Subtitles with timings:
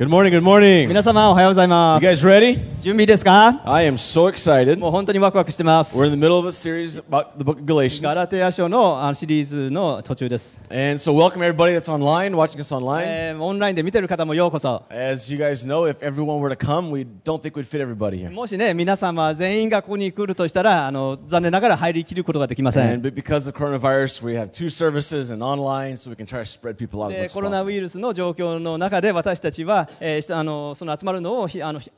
[0.00, 0.88] Good morning, good morning.
[0.88, 2.58] 皆様おはようござい You ます guys ready?
[2.81, 4.75] 準備ですか I am so excited.
[4.79, 8.15] もう本当にワクワクしてます We're in the middle of a series about the book of ガ Galatians.
[8.15, 13.03] ラテヤ書のシリーズの途中です、And so, welcome everybody that's online, watching us online.
[13.05, 17.81] えーオンラインで見てる方もようこそ As you guys know, if everyone were to come, we don't think we'd fit
[17.85, 18.31] everybody here.
[18.31, 26.15] もしね皆様全員がここに来るとしたらあの残念ながら入りきることができませ And ん but because of coronavirus, we have two services and online, so we
[26.15, 27.71] can try to spread people out as で much as コロナウ possible.
[27.73, 31.91] イルスの状況の中で私たちは、えーしあのその集まるのをひあのひ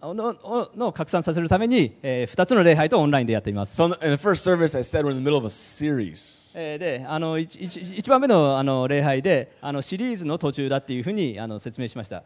[0.76, 6.43] の拡散させるために、えー2つの礼拝とオンラインでやっています、So, in the first service, I said we're in the middle of a series.
[6.54, 12.22] であの一番目の,あの礼拝であのシリーズの途中だっていうふうにあの説明しました。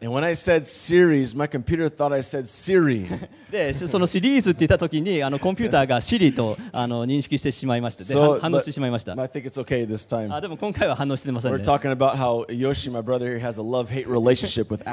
[3.50, 8.04] でそのシリーズって言ったときにあのコンピューターがシリとあの認識してしまいました。
[8.40, 9.14] 反応してしまいました。
[10.32, 11.58] あでも今回は反応してませんね。
[11.58, 11.64] ね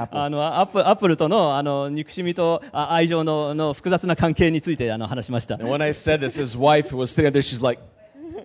[0.11, 5.57] あのア,ップルとの,あの憎しみと愛情の,の複雑な関係についてあの話しました。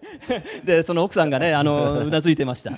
[0.64, 2.72] でその奥さんがねあのうなずいてました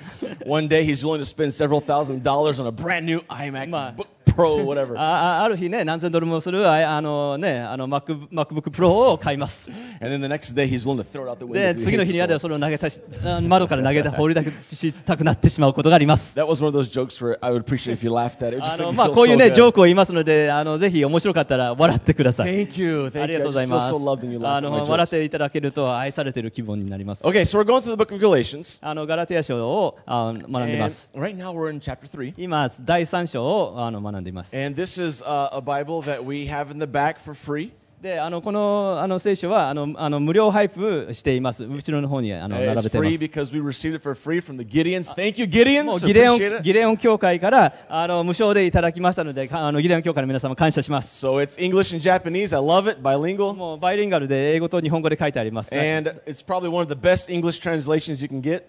[0.46, 3.92] one day he's willing to spend several thousand dollars on a brand new iMac Ma-
[3.96, 4.97] Book Pro, whatever.
[4.99, 11.31] ああある日ね何千ドルもするああのねあの Mac MacBook Pro を買います And then the next day he's willing to throw it
[11.31, 11.53] out the window.
[11.75, 18.49] で次の日には.それを投げたしあ窓から投げた放り出したくなってしまうことがあります That was one of those jokes where I would appreciate if you laughed at
[18.57, 18.59] it.
[18.59, 23.39] It あのまあこういうね.ジョークを言いますのであのぜひ面白かったら笑ってください Thank you, あ thank り you.
[23.41, 28.79] が I とうございますあの笑っ.ていただけると愛されている気分になります Okay, so we're going through the book of Galatians.
[28.81, 32.35] あのガラテヤ書をあ学んでます right now we're in chapter 3.
[32.37, 37.72] 今第3章をあの学んいます And this is uh, a Bible that we have in the back for free.
[38.03, 41.65] であのこの,あの聖書はあのあの無料配布しています。
[41.65, 42.91] 後ろの方にあの並べています。
[46.63, 51.25] ギデオン教会からあの無償でいただきましたので、あのギデオン教会の皆様感謝します。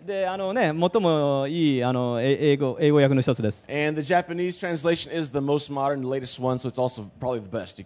[0.06, 0.38] であ。
[0.38, 3.66] のね、最もいいあの英,語英語訳の一つです。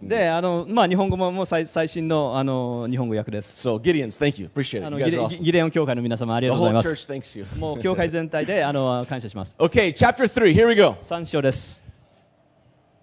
[0.08, 3.66] で、あのまあ、日本語ももう最最新のあの日本語訳です。
[3.68, 4.50] So Gideons, thank you.
[4.52, 4.90] Appreciate あ it.
[4.90, 5.42] の You ギ guys レ are ギ awesome.
[5.44, 7.08] ギレオン教会の皆様あり The がとうござ whole います。
[7.10, 7.46] church thanks you.
[7.60, 9.54] もう教会全体であの感謝します。
[9.56, 10.52] Okay, chapter 3.
[10.52, 10.96] Here we go.
[11.04, 11.84] 3章です。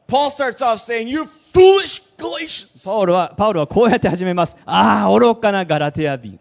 [0.08, 1.24] Paul starts off saying, You
[1.54, 2.84] foolish Galatians.
[2.86, 4.56] パウロはパウロはこうやって始めます。
[4.66, 6.38] ああ、愚かなガラテア人。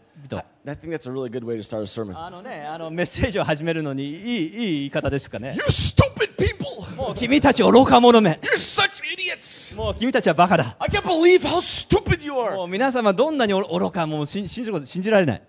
[0.66, 2.18] I think that's a really good way to start a sermon.
[2.18, 5.52] あのね、あのメッセージを始めるのにいいいい言い方ですかね。
[5.54, 6.63] You stupid people!
[6.96, 8.38] もう君たち愚か者め。
[9.76, 10.76] もう君たはバカだ。
[12.56, 15.42] もう皆様どんなに愚か者し信じること信じられない。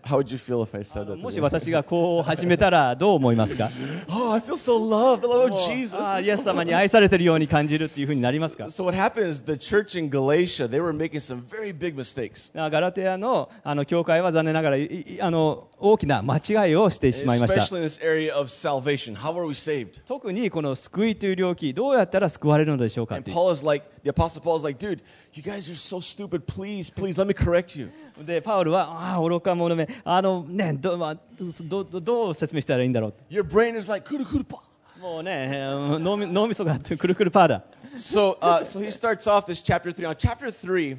[1.21, 3.69] もし私がこう始めたらどう思いますか？
[4.09, 5.95] Oh, I feel、so、loved, the love of Jesus.
[5.97, 8.69] ああ、イエス様に愛されているように感じるというふうになりますか？
[12.55, 14.77] ガラテアの,あの教会は残念ながら
[15.21, 17.61] あの大きな間違いをしてしまいました。
[20.07, 25.02] 特にこの救いという領域どうやったら救われるのでしょうかっ And ていう Paul is like, the Apostle Paul is like, dude,
[25.32, 26.46] you guys are so stupid.
[26.46, 27.90] Please, please, let me correct you.
[28.24, 31.16] でパウルはああ愚か者めあのねど,、まあ、
[31.62, 34.58] どどどう説明したらいいんだろう Your brain is like, kudu kudu pa.
[35.00, 37.64] もうねえー脳み脳みそがくるくるパーだ
[37.96, 40.06] So, uh, so he starts off this chapter three.
[40.06, 40.96] On chapter three,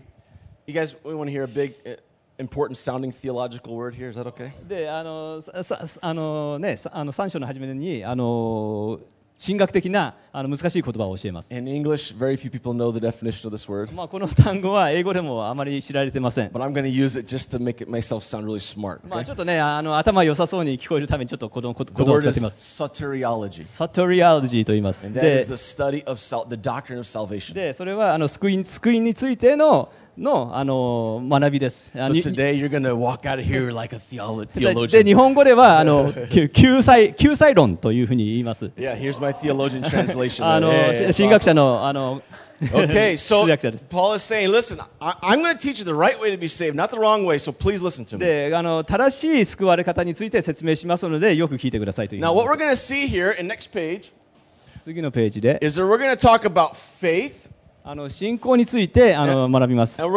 [0.67, 1.95] you guys, we want to hear a big, uh,
[2.38, 4.09] important sounding theological word here.
[4.09, 4.51] Is that okay?
[4.67, 9.00] であのささあのねさあの3章の初めにあの
[9.38, 11.52] 神学的なあの難しい言葉を教えます。
[13.94, 16.50] まあこの単語は英語でもあまり知られていません。
[19.08, 22.82] まあちょっとねあの、頭良さそうに聞こえるためにちょっと子供を使ってます。
[23.62, 24.64] Soteriology.
[24.64, 25.04] と言います。
[27.54, 31.93] で、それはあの救,い救いについてののあの学びです。
[31.94, 35.04] あ So に today you're to walk out of here like a theolo- でで theologian.
[35.04, 38.66] 日本語ではあの救救済救済論というふうに言います。
[38.76, 40.44] Yeah, here's my theologian translation.
[40.47, 42.22] あの Yeah, yeah, 神学者のあの.
[42.59, 43.44] Okay, so。
[43.90, 46.75] Paul is saying, listen, I, I'm going to teach you the right way to be saved,
[46.75, 48.20] not the wrong way, so please listen to me.
[48.25, 54.11] であの正しい救われ方について説明しますのでよく聞いてくださいという Now, what で we're す going to see here in next page
[54.82, 57.50] 次のページで is that we're going to talk about faith,
[57.88, 60.03] あの信仰についてあの学びます。
[60.03, 60.09] あと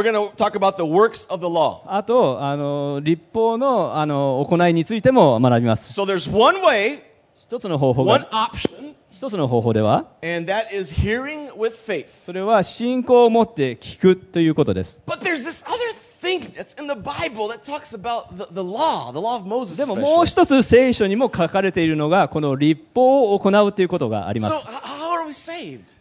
[2.42, 5.94] あの立法のあの行いについても学びます。
[5.94, 7.02] So there's one way,
[7.36, 12.08] 一つの方法 one が option, 一つの方法では and that is hearing with faith.
[12.26, 15.04] それは信仰を持って聞くということです。
[15.06, 15.78] But there's this other
[16.20, 19.78] thing that's in the Bible that talks about the, the law, the law of Moses.
[19.78, 24.66] でももう.一つ聖書にも書かれているのがこの立法を行うということがありま So す。
[24.66, 24.99] h-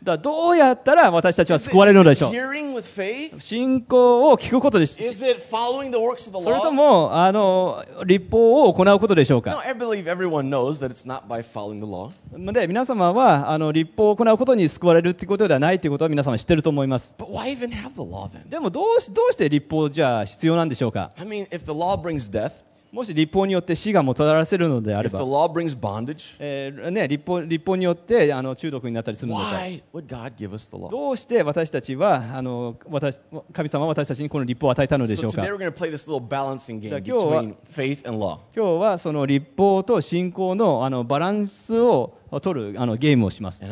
[0.03, 2.33] だどうやったら私たちは救われるのでしょう。
[3.41, 5.09] 信仰を聞くことでしょう。
[6.43, 9.63] それともあの立法を行うことでしょうか？
[12.53, 17.15] で皆様はあの立法を行うことに救われるということではないということは皆様知っていると思います。
[18.49, 21.11] でもどう,しどうして立法じゃ必要なんでしょうか？
[22.91, 25.19] もし立法によって死がもたらせるのであれば、
[26.39, 29.45] ええね、立,法立法によってあの中毒になったりするので
[30.91, 33.21] どうして私たちはあの私
[33.53, 37.61] 神様は私たちにこの立法を与えたのでしょうか,か今,日
[38.57, 43.65] 今日はその立法と信仰の,あのバランスを取るあのゲームをします。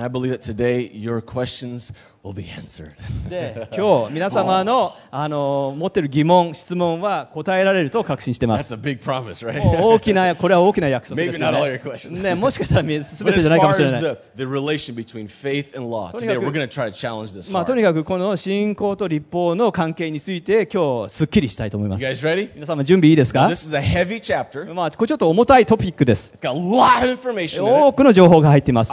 [3.77, 8.75] 今日皆様の,あの持ってる疑問、質問は答えられると確信してます。
[9.83, 11.39] 大きなこれは大きな約束です、
[12.23, 12.35] ね。
[12.35, 14.03] もしかしたら全てじゃないかもしれない。
[16.13, 16.45] とにかく、
[17.53, 22.03] まあ、とにかくこの信仰と立法の関係について今日すっきりしたいと思います。
[22.55, 23.49] 皆様準備いいですか、
[24.75, 26.35] まあ、これちょっと重たいトピックです。
[27.87, 28.93] 多くの情報が入っています。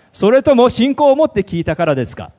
[0.11, 2.31] それとも信仰を持って聞いたからですか？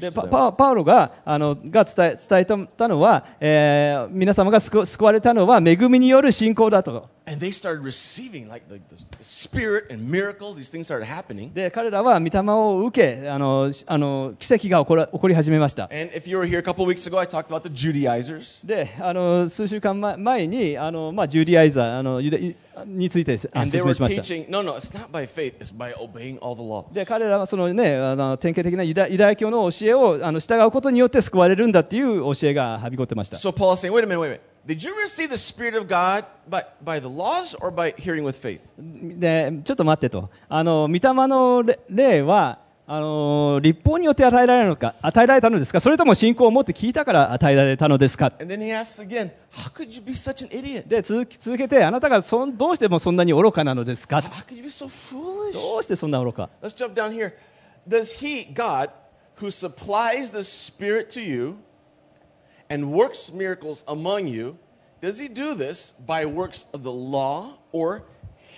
[0.00, 0.10] で、
[0.52, 7.08] パウロが,あのが伝,え伝えたのは、えー、皆様が救,救われたのは恵みによる信仰だと。
[7.30, 10.56] And they started receiving like the, the, Spirit and miracles.
[10.56, 11.52] These things started happening.
[11.54, 17.68] で彼らは御霊を受けあのしあの奇跡が起こら起こり始めました And if you were here a couple of weeks ago, I talked about the
[17.68, 18.66] Judaizers.
[18.66, 25.94] であの数週間前前にあの、まあ、ジュディアイザーあのユダユについてあ And they 説 were 明しました teaching, no, no, it's not by faith, it's by
[25.94, 26.92] obeying all the law.
[26.92, 34.49] で彼らはその、ね、あの典型的なユダユダヤ教の教えをあの従うことによって救われるんだっていう教えがはびこってました So Paul is saying, wait a minute, wait a minute.
[34.70, 38.36] Did you receive the Spirit of God by, by the laws or by hearing with
[38.40, 38.60] faith?
[38.78, 49.32] でちょっと待ってとあの御霊の霊霊はあの立法によって与えられるのか与えられたのですかそれとも信仰を持って聞いたから与えられたのですか again?
[50.88, 55.52] で続き続けてあなたがそんどうしてもそんなに愚かなのですか so?
[55.52, 57.32] どうしてそんな愚か Let's jump down here.
[57.88, 58.90] Does he, God,
[59.40, 61.56] who supplies the Spirit to you
[62.70, 64.56] and works miracles among you,
[65.02, 68.02] does he do this by works of the law or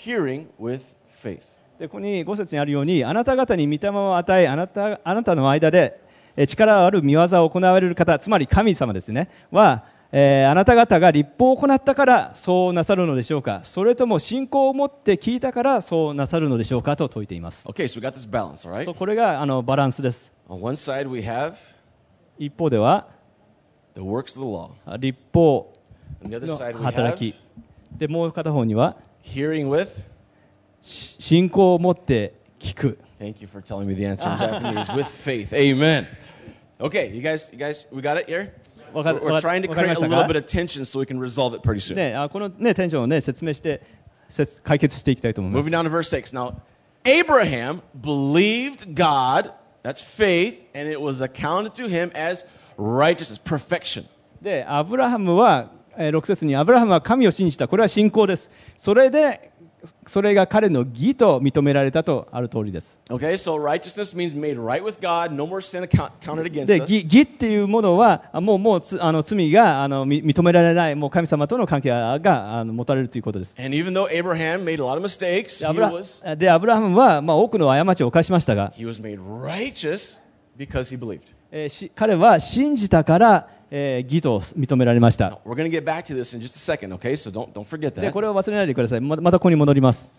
[0.05, 1.43] hearing with faith?
[1.79, 6.01] でここに5節にあるようにあなた方に御霊を与えあなたあなたの間で
[6.37, 18.85] えー力ある見業を行われる方つまり神様ですねは、えーあなた方が立法を行ったからそうなさるのでしょうかそれとも信仰を持って聞いたからそうなさるのでしょうかと説いています Okay, so we got this balance, right?
[18.85, 21.55] そうこれがあのバランスです On one side, we have
[22.39, 23.09] 一方では
[23.96, 24.72] the works of the law.
[24.86, 25.74] あ立法
[26.24, 27.36] On the other の side, we 働 have き
[27.98, 30.02] でもう片方には hearing with.
[30.82, 34.94] し信仰を持って聞く Thank you for telling me the answer in Japanese.
[34.94, 35.52] With faith.
[35.54, 36.08] Amen.
[36.80, 38.52] Okay, you guys, you guys, we got it here?
[38.94, 40.46] わか We're, we're わ trying to わかり create ま a した little か bit of
[40.46, 41.96] tension so we can resolve it pretty soon.
[41.96, 43.82] ね、あこの、ね、テンションを、ね、説明して
[44.30, 46.34] 説解決していきたいと思います Moving down to verse 6.
[46.34, 46.56] Now,
[47.04, 52.46] Abraham believed God, that's faith, and it was accounted to him as
[52.79, 54.05] righteousness, perfection.
[54.41, 59.53] でアブラハムは、えー6節にアブラハムは神を信じたこれは信仰ですそれで
[60.07, 66.83] それが彼の義と認められたとある通りです Okay, so righteousness means made right with God, no more sin counted against で us.
[66.83, 78.87] 義義っていうものはあもうもうつあの罪があのみ認められないもう神様との関係があの持たれるということです And even though Abraham made a lot of mistakes, で he アブラ was, でアブラハムは、まあ、多くの過ちを犯しましたが、he
[78.87, 80.21] was made righteous
[80.57, 81.35] because he believed.
[81.95, 85.39] 彼は信じたから、えー、義と認められました。
[88.01, 89.01] でこれを忘れないでください。
[89.03, 90.11] ま,たここに戻ります。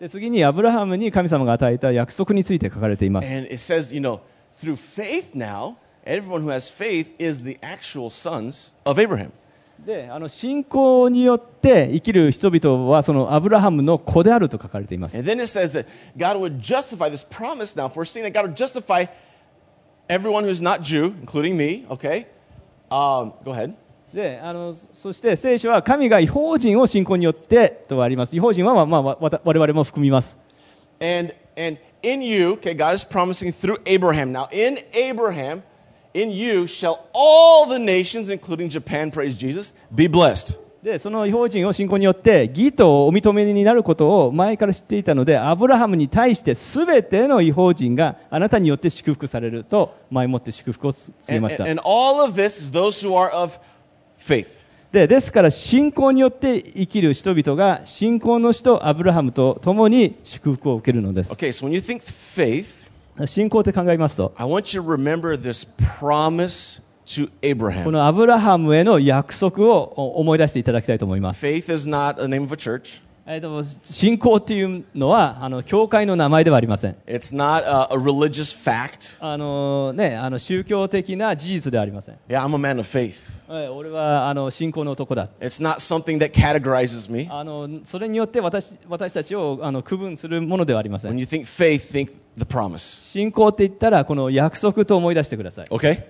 [0.00, 3.28] で次に、アブラハムに神様が与えた約束について書かれています。
[9.84, 15.16] であの信仰によって生きる人々はそのアブラハムの子であると書かれています。
[24.14, 24.40] で、
[24.92, 28.36] そして聖書は神が違法人を信仰によってとあります。
[28.36, 30.38] 違法人は、まあまあ、わ我々も含みます。
[31.00, 33.04] And, and in you, okay, God is
[36.14, 40.56] in you shall all the nations, including Japan, praise Jesus, be blessed.
[40.82, 51.64] で、その違法人を信仰によって、義とお認めになることを前から知っていたので、アブラハムに対して全ての違法人があなたによって祝福されると、前もって祝福を告げました。
[54.90, 61.30] で、ですから信仰によって生きる人々が信仰の人、アブラハムと共に祝福を受けるのです。
[63.25, 65.67] 信仰って考えますと I want you to remember this
[65.99, 67.91] promise to こ Abraham.
[67.91, 69.83] のアブラハムへの約束を
[70.19, 73.01] 思い出していただきたいと思います、 Faith is not the name of a church.
[73.24, 79.16] えーと信仰っていうのはあの教会の名前ではありません It's not a, a religious fact.
[79.20, 83.40] あの、ね、あの宗教的な事実ではありません Yeah, I'm a man of faith.
[83.48, 87.28] はい俺はあの信仰の男だ It's not something that categorizes me.
[87.30, 92.78] あのそれによって私私たちをあの区分するものではありませ When ん you think faith, think the promise.
[93.12, 96.02] 信仰って言ったらこの約束と思い出してください Okay?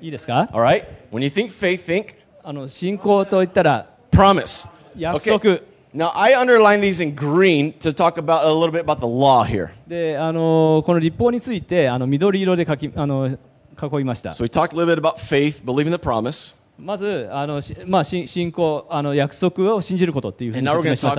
[0.00, 0.84] いいですか All right?
[1.12, 4.66] When you think faith, think あの信仰と言ったら promise.
[4.96, 5.60] 約束
[5.93, 9.43] Now, I underline these in green to talk about a little bit about the law
[9.45, 9.69] here.
[9.87, 16.55] であのこの立法についてあの緑色で書きあの囲いました So we talked a little bit about faith, believing the promise.
[16.78, 21.14] まずあの、まあ、信,信仰あの、約束を信じることっていうふうに説しまし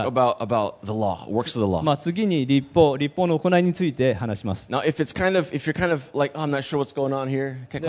[1.93, 4.71] あ次に立法、立法の行いについて話します。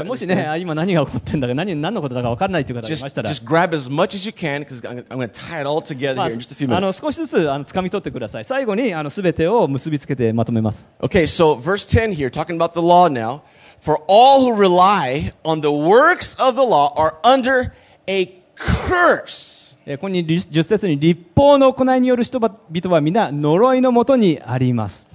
[0.04, 3.22] もしね、今何が起こってるんだか何、何のことだか分からないという方がいました、
[6.92, 8.44] 少しずつあの掴み取ってください。
[8.44, 10.88] 最後にすべてを結びつけてまとめます。
[13.79, 17.71] For all who rely on the works of the law are under
[18.07, 19.77] a curse.
[19.85, 25.11] えーここに10節に立法の行いによる人々は皆呪いのもとにあります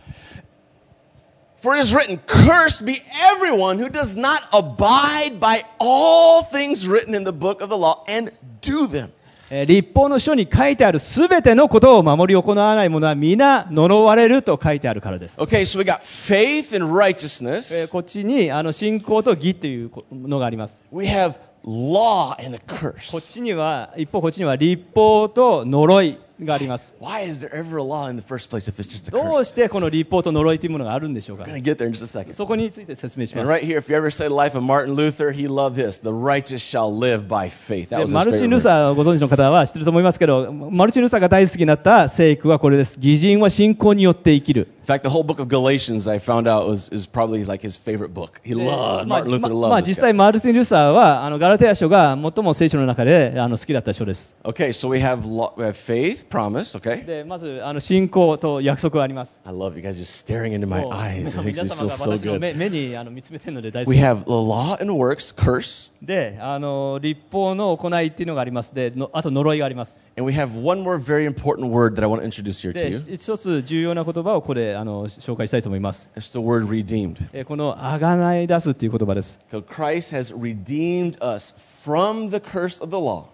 [1.60, 7.14] For it is written, Cursed be everyone who does not abide by all things written
[7.14, 9.12] in the book of the law and do them.
[9.57, 17.85] えー立法の書に書いてあるすべてのことを守り行わない者は皆呪われると書いてあるからです、Okay, so we got faith and え righteousness.
[17.85, 23.21] ーこっちにあの信仰と義というのがあります We have law and a こっ curse.
[23.21, 29.11] ちには一方こっちには立法と呪いがあります Why is there ever a law in the first place if it's just a
[29.11, 29.45] どう curse?
[29.45, 32.33] してこの立法と呪いというものがあるんでしょうか get there in just a second.
[32.33, 35.47] そこについて説明しま And す right here, if you ever study the life of Martin Luther, he
[35.47, 35.99] loved this.
[36.01, 37.89] The righteous shall live by faith.
[37.89, 38.61] That で was his マルチン・ favorite ル verse.
[38.61, 47.59] サーをご存知の方は知ってると思いますけどマルチン・ルサーが大好きになった聖句はこれです義人は信仰によって生きる In fact, the whole book of Galatians, I found out, was, is probably like
[47.63, 48.39] his favorite book.
[48.43, 55.25] He で loved, まあ Martin Luther ま loved まあ実.際マルティン・ルサーはあのガラテヤ書が最も聖書の中であの好きだった書です Okay, so we have,
[55.57, 57.04] we have faith, promise, okay?
[57.04, 61.28] でまずあの信仰と約束があります I love you guys just staring into my もう eyes.
[61.28, 62.40] It makes 皆 me 様 feel が so 私の good.
[62.40, 70.98] 目目にあの見つめてるので大好 We きです have the law and works, curse, であの立法の行いっていうのがありますでのあと呪いがあります and we have one more
[70.98, 73.14] very important word that I want to introduce here to で you.
[73.16, 77.16] 一つ重要な言葉をここであの紹介したいと思います It's the word redeemed.
[77.32, 81.54] えーこのあがない出すっていう言葉です So Christ has redeemed us
[81.84, 83.24] from the curse of the law.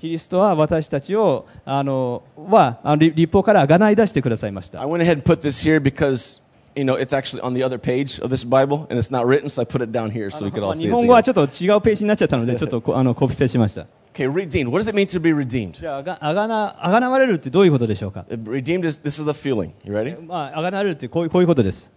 [0.00, 6.40] キリストは私たちをあのはあの立立法からあがない出してくださいました I went ahead and put this here because,
[6.76, 9.48] you know, it's actually on the other page of this Bible, and it's not written,
[9.48, 10.80] so I put it down here あ so の we could ま all あ see
[10.82, 11.24] 日 it 本語は together.
[11.24, 14.70] ちょっと違うページになっちゃったのでちょっとこあのコピペしました Okay, redeemed.
[14.70, 15.72] What does it mean to be redeemed?
[15.72, 19.70] じゃああがあがなあがなわれるってどういうことでしょうか Uh, Redeemed is this is the feeling.
[19.84, 20.20] You ready?
[20.24, 21.90] まああがなわれるってこういうこういうことです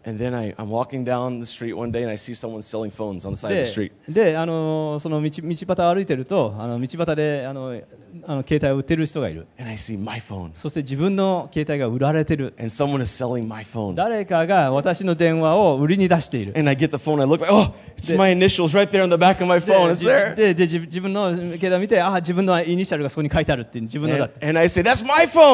[4.09, 7.79] で、あの道,道端歩いてると、あの道端であの
[8.25, 8.57] あのを売っている。
[8.57, 9.47] 携帯を売ってる人がいる。
[10.55, 12.53] そして自分の携帯が売られてる。
[13.95, 16.53] 誰かが私の電話を売りに出している。
[20.35, 24.45] で、自分の携帯を見て、あ、自分のイニシャルがそこに書いてあるっていう自分のだって。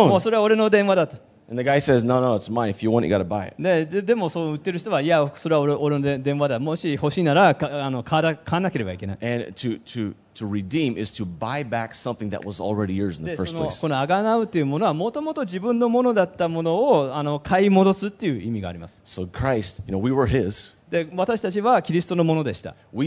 [0.07, 1.32] もうそれは俺の電話だと。
[1.53, 2.71] And the guy says, no, no, it's mine.
[2.71, 3.55] If you want you got to buy it.
[3.61, 13.19] でででもそう売ってる人はいやそれは俺俺ので電話だもし欲しいならかあの買わな買わなければいけない And to, to, to redeem is to buy back something that was already yours
[13.19, 13.81] in the でそ first の place.
[13.81, 20.72] このあがなうというものはもともと自分のものだったものをあの買い戻すっていう意味があります So Christ, you know, we were his.
[20.93, 22.75] で私たちはキリストのものでした。
[22.93, 22.99] で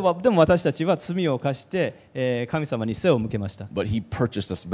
[0.00, 3.68] もで,も私たちは罪を犯して、えー、神様に背を向けました。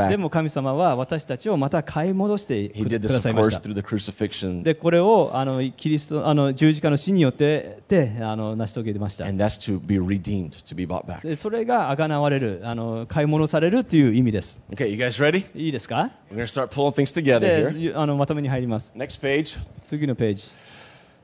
[0.09, 3.69] でも神様は私たちをまた買い戻してくださいました。
[3.69, 3.83] で、
[4.75, 9.27] これをあのキリストあの十字架の死によってであの成し遂げました。
[9.27, 14.59] Redeemed, それが贖われるあの、買い戻されるという意味です。
[14.71, 15.45] Okay, you guys ready?
[15.55, 17.91] いいですか？We're gonna start pulling things together here.
[17.91, 18.91] であのまとめに入ります。
[18.97, 19.59] Next page.
[19.83, 20.45] 次のページ。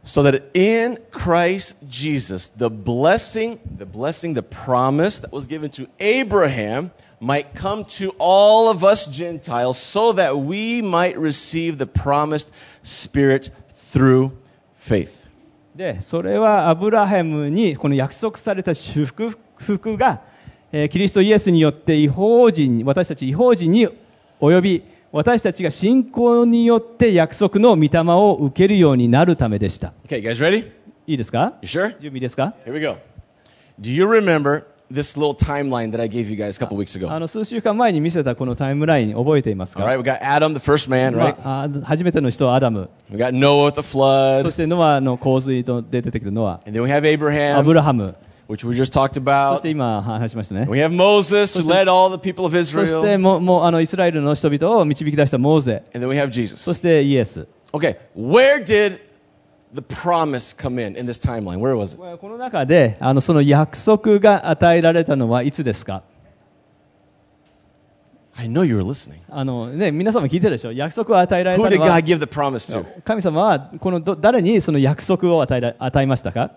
[0.08, 5.88] So that in Christ Jesus, the blessing, the blessing, the promise that was given to
[5.98, 12.52] Abraham might come to all of us Gentiles so that we might receive the promised
[12.84, 14.32] Spirit through
[14.76, 15.24] faith.
[15.74, 20.22] でそれはアブラハムにこの約束された祝福が、
[20.72, 23.88] えーキリストイエスによって違法人私たち違法人に
[24.40, 30.71] 及び 私たちが信仰によって約束の御霊を受けるようになるためでした Okay, guys ready?
[31.07, 31.99] いいですか You sure?
[31.99, 32.97] 準備ですか Here we go.
[33.81, 37.15] Do you remember this little timeline that I gave you guys a couple weeks あ
[37.17, 37.19] ago?
[37.21, 41.37] の数週間前に見せたこのタイムライン覚えていますか、right, we got Adam, the first man, ま right?
[41.43, 44.51] あ、あ初めての人はアダム We got Noah with the そ flood.
[44.51, 48.15] してノアの洪水とで出てくるノア And then we have ア Abraham, ブラハム
[48.49, 49.59] which we just talked そ about.
[49.59, 53.19] して今話しましたね We have Moses, who led all the people of そして Israel.
[53.19, 56.75] ももうあのイスラエルの人々を導き出したモーゼ And then we have そ Jesus.
[56.75, 59.01] してイエス Okay, where did
[59.75, 61.59] the promise come in in this timeline?
[61.59, 62.19] Where was it?
[62.19, 66.03] この中であのその約束が与えられたのはいつですか
[68.35, 69.19] I know you were listening.
[69.29, 73.03] あの、ね、皆様聞いてるでしょ約束を与えられ Who た did のは God give the promise to?
[73.03, 76.53] 神様はこのど誰にその約束を与えら与えましたか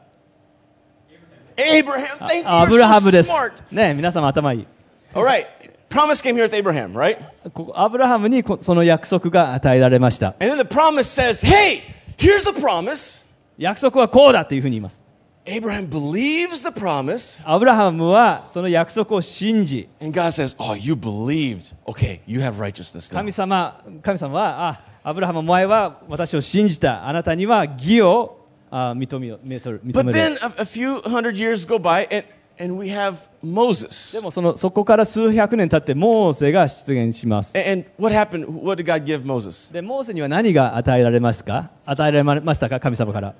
[1.57, 2.19] Abraham.
[2.19, 2.45] Thank you.
[2.47, 3.53] ア You're ブラハ so ムです smart.。
[3.73, 4.67] ね、皆様頭いい。
[5.15, 5.47] All right.
[5.89, 7.19] Promise came here with Abraham, right?
[7.55, 10.35] ここアブラハムにこその約束が与えられました。
[10.41, 11.83] And then the promise says, hey,
[12.19, 13.25] here's the promise.
[13.57, 15.01] 約束はこうだというふうに言います。
[15.47, 17.41] Abraham believes the promise.
[17.45, 21.75] アブラハムはその約束を信じ、 And God says, oh, you believed.
[21.87, 23.19] Okay, you have righteousness now.
[23.19, 27.09] 神様神様は、あアブラハム、お前は私を信じた。
[27.09, 28.40] あなたには義を
[28.71, 29.81] あ認めよ認める。
[29.85, 32.27] 認 But め then る a, a few hundred years go by, and,
[32.59, 34.13] and we have Moses.
[34.13, 37.57] でもそのそこから数百年経ってモーセが出現します。
[37.57, 38.47] And, and what happened?
[38.47, 39.73] What did God give Moses?
[39.73, 43.35] でモーセには何が与えられますか与えられましたか神様から。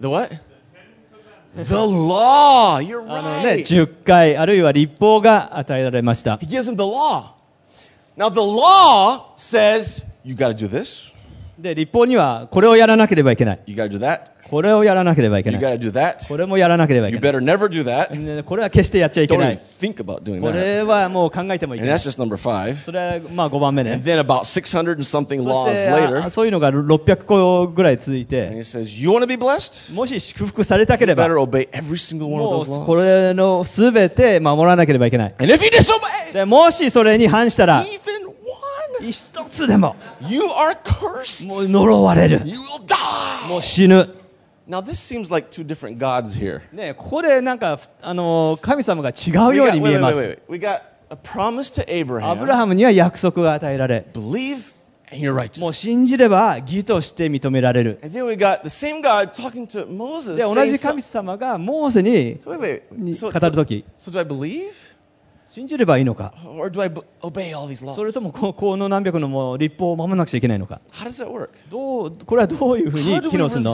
[0.00, 0.30] The what?
[1.56, 2.80] the law.
[2.80, 3.60] You're あのね、 right.
[3.64, 6.36] 10回あるいは立法が与えられました。
[6.36, 7.40] He gives him the law.
[8.16, 11.10] Now, the law says, you got to do this,
[11.57, 13.59] で、立法にはこれをやらなければいけない。
[13.65, 15.77] you got to do that, これをやらなければいけ you ない。
[15.77, 16.27] got to do that.
[16.27, 17.41] これもやらなければい You けない。
[17.41, 18.13] better never do that.
[18.15, 19.59] ねこれは決してやっちゃいけ Don't ない。
[19.79, 20.53] think about doing こ that.
[20.53, 21.97] れはもう考えてもいけ And ない。
[21.97, 22.75] that's just number five.
[22.75, 24.03] それはまあ5番目ね And。
[24.03, 29.35] then about 600 and something そ laws して、later, あそういうのが600個ぐらい続い and て、he says, You want to be
[29.35, 29.93] blessed?
[29.93, 33.27] もし祝福されたけ You れば、better obey every single one も of those うこ laws.
[33.29, 35.35] れのすべて守らなければいけない。
[35.39, 38.14] And if you disobey でもしそれに反したら、even
[39.01, 41.47] 一つでも、you are cursed.
[41.47, 42.41] もう呪われる。
[42.45, 43.47] You will die.
[43.49, 44.09] もう死ぬ。
[44.67, 46.61] Now, this seems like two different gods here.
[46.73, 50.19] ね、ここでなんか、あの神様が違う We よう got, に wait, 見え wait, ま wait, す。
[50.19, 50.39] wait.
[50.49, 50.81] We got
[51.11, 51.83] a promise to
[52.27, 54.73] アブラ Abraham ハムには約束が与えられ、believe
[55.11, 55.73] and you're もう righteous.
[55.73, 57.99] 信じれば義として認められる。
[58.01, 60.35] And then we got the same God talking to Moses.
[60.35, 62.81] で、同 saying じ so- 神様がモーセに So, wait, wait.
[62.91, 64.71] に So, 語 so, るとき、so do I believe?
[65.55, 66.33] 信じればいいのか、
[67.93, 68.03] そ?
[68.03, 70.81] れともここの何百のもう立法を守らなくちゃいけないのか?
[71.71, 73.73] どうこれはどういうふうに機能するの?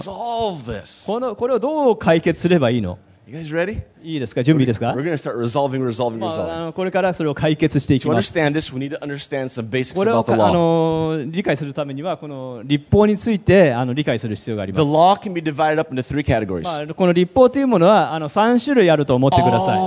[1.08, 3.00] このこれをどう解決すればいいの?
[4.04, 4.44] いいですか？
[4.44, 4.94] 準備ですか、
[6.74, 8.34] これからそれを解決していきます。
[9.96, 14.82] これをあの理解するためには、この立法についてあの理解する必要があります。
[16.96, 19.80] この立法というものはあの3種類あると思ってください。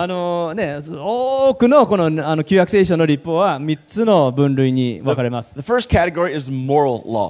[0.00, 5.54] あのね、多くの,この,あの旧約聖書の立法は3つの分類に分かれます。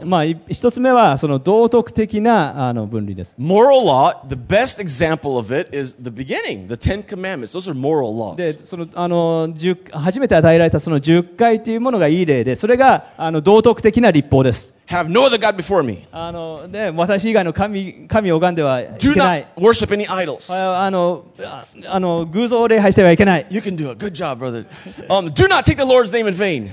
[0.05, 3.35] まあ、1つ目はその道徳的なあの分類です。
[3.85, 7.53] Law, the best example of it is the beginning, the Ten Commandments.
[7.53, 8.37] Those are moral laws.
[8.37, 14.75] でそのあの10初めて与えられたその10回というものがいい例で、それがあの道徳的な立法です。
[14.89, 16.09] Have no other God before me.
[16.11, 19.47] あのね、私以外の神神を拝んではいけ Do ない。
[19.57, 20.53] not worship any idols.
[20.53, 24.05] ああのああの偶像を礼拝してはいけない、You can do it.
[24.05, 24.67] Good job, brother.
[25.09, 26.71] Um, do not take the Lord's name in vain.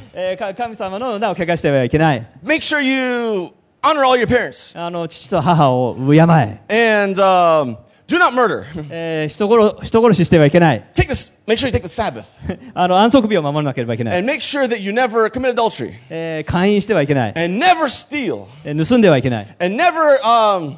[0.56, 3.52] 神様の名を汚してはいけない、Make sure you
[3.83, 4.79] honor all your parents.
[4.79, 7.77] あの父と母を敬え、 And um,
[8.09, 8.65] Do not murder.
[8.91, 10.85] えー人殺人殺ししてはいけない。
[10.95, 12.25] Take this, make sure you take the Sabbath.
[12.75, 14.19] あの安息日を守らなければいけない。
[14.19, 15.95] And make sure that you never commit adultery.
[16.11, 17.35] えー勧誘してはいけない。
[17.37, 18.47] And never steal.
[18.65, 19.57] えー盗んではいけない。
[19.61, 20.77] And never, um,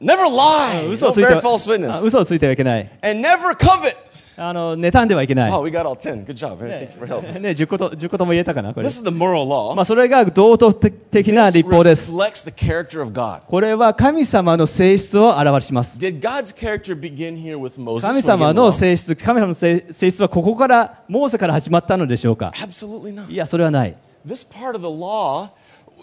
[0.00, 0.88] never lie.
[0.90, 2.02] 嘘を Don't ついて bear false あ witness.
[2.06, 2.90] 嘘をついてはいけない。
[3.02, 3.96] And never covet.
[4.37, 5.51] あの妬んではいけない。
[5.51, 6.25] Oh, we got all 10.
[6.25, 6.57] Good job.
[6.57, 7.39] Thank you for helping.
[7.39, 8.89] ね、10個と、10個とも言えたかなこれ This。
[8.89, 9.73] is the moral law.
[9.75, 12.11] まあ、それが道徳的な立法です。
[12.11, 13.41] reflects the character of God.
[13.47, 15.97] これは神様の性質を表します。
[15.97, 18.01] Did God's character begin here with Moses?
[18.01, 18.71] 神様の?
[18.71, 23.31] 性質、神様の性性質はここから、モーセから始まったのでしょうか Absolutely not.
[23.31, 23.95] いや、それはない。
[24.27, 25.49] This part of the law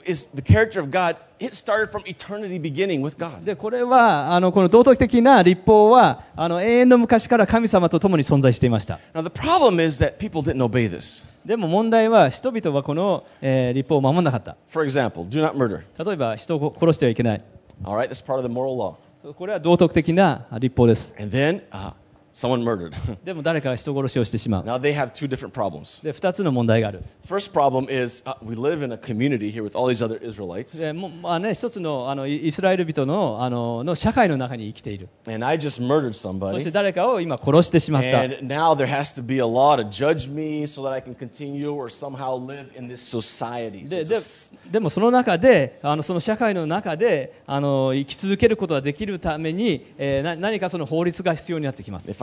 [0.05, 1.17] is the character of God.
[1.39, 3.45] It started from eternity beginning with God.
[3.45, 8.99] で、これは、あの、この道徳的な立法は、あの、永遠の昔から神様と共に存在していました。
[9.15, 11.25] Now, the problem is that people didn't obey this.
[11.45, 14.57] でも問題は、人々はこの、えー立法を守らなかった。
[14.69, 15.83] For example, do not murder.
[16.05, 17.43] 例えば、人を殺してはいけない。
[17.85, 18.95] All right, that's part of the moral law.
[19.35, 21.15] これは道徳的な立法です。
[21.19, 21.93] And then uh,
[22.35, 22.95] someone murdered.
[23.25, 24.65] でも誰かが人殺しをしてしまう。
[24.65, 26.03] now, they have two different problems.
[26.03, 27.03] で、二つの問題がある。
[27.27, 30.79] First problem is uh, we live in a community here with all these other Israelites.
[30.79, 35.09] でもまあね、一つのあのイイスラエル人のあのの社会の中に生きている。
[35.27, 36.61] And I just murdered そ somebody.
[36.61, 38.23] して誰かを今殺してしまった。
[38.23, 41.71] And now there has to be a law to judge me so that I can continue
[41.73, 43.85] or somehow live in this society.
[43.85, 52.22] So でででもその中であのその社会の中であの生き続けることができるために、えーな何かその法律が必要になってきます。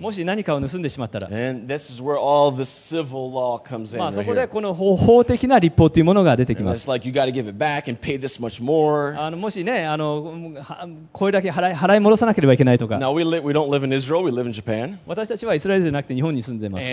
[0.00, 1.28] もし何かを盗んでしまったら。
[3.98, 6.88] まあそこでこの法的な立法というものが出てきます。
[9.18, 10.52] あのもしねあの、
[11.12, 12.98] これだけ払い,払い戻さなければいけないとか。
[15.06, 16.86] 私たちはイスラエルじゃなくて日本に住んでます。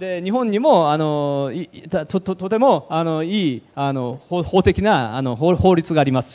[0.00, 1.50] で日本にもあの
[1.90, 6.32] と,と,と,てもあのいいあの法,法的なあの法,法律があります。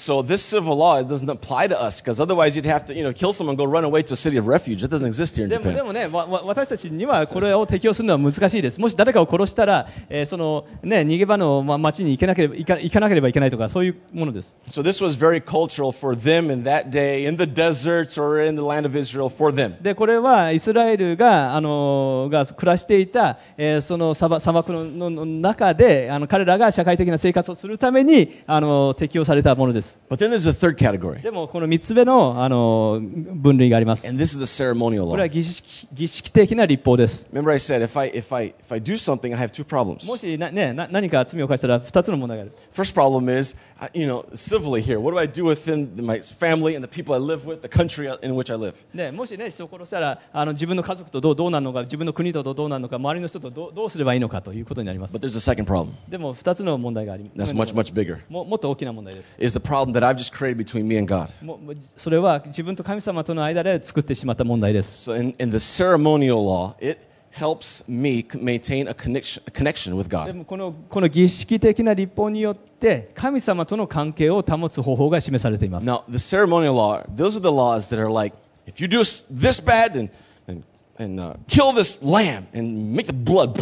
[2.64, 4.82] You'd have to you know kill someone, go run away to a city of refuge.
[4.82, 5.86] That doesn't exist here in でもで Japan.
[5.86, 8.80] もね、わわ私たちにはこれを適用するのは難しいです。
[8.80, 14.58] もし誰かを殺したら、えーそのね、逃げ場のま町に行けなければ行か行かなければいけないとか、そういうものです。
[14.70, 18.62] So this was very cultural for them in that day, in the deserts or in the
[18.62, 19.82] land of Israel for them.
[19.82, 30.00] で、これはイスラエルが、あのが暮らしていた、えーその砂漠砂漠ののの中で、あの彼らが社会的な生活をするために、あの適用されたものです。
[30.10, 34.04] But then there's a third category, でも、この3つ目の、あの分類があります。
[34.04, 34.08] こ
[35.18, 37.28] れは.儀式儀式的な立法です。
[37.34, 40.06] Remember, I said if I if I if I do something, I have two problems.
[40.06, 42.52] もしな、ね、な何か罪を犯したら2つの問題がある。
[42.74, 45.00] First problem is, uh, you know, civilly here.
[45.00, 48.08] What do I do within my family and the people I live with, the country
[48.22, 48.76] in which I live?
[48.94, 55.16] ね、もしね、人を殺したらあの自分の家族とどうどうなるのか、自分の国とどうなるのか、周りの人とどうどうすればいいのかということになります。
[55.16, 55.94] But there's a second problem.
[56.10, 58.20] でも2つの問題があり That's much much bigger.
[58.30, 59.36] ももっと大きな問題です。
[59.40, 61.30] Is the problem that I've just created between me and God.
[61.98, 65.11] それは自分と神様との間で作ってしまった問題です。
[65.11, 66.99] So in, in the ceremonial law, it
[67.33, 70.35] helps me c- maintain a connection a connection with で God.
[70.35, 75.87] もこのこの儀式的な立法によって神様との関係を保つ方法が示されています。
[75.89, 79.25] Now, the ceremonial law, those are the laws that are like, if you do s-
[79.31, 80.11] this bad and
[80.49, 80.63] and,
[80.99, 83.53] and uh, kill this lamb and make the blood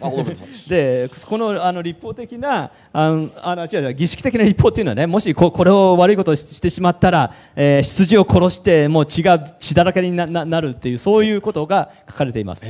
[0.68, 12.64] でこのあの立法的なあのあの違う違う儀式的な立法っていうのはねもしここれを悪いことをししてしまったら、えー羊を殺してもう血が血だらけになななるっていうそういうことが書かれています.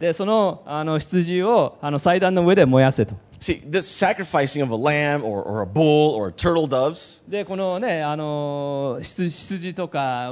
[0.00, 10.30] でそのあの羊をあの祭壇の上で燃やせと See, this sacrificing of a lamb or, or a bull or turtle doves, でこのねあの羊羊とか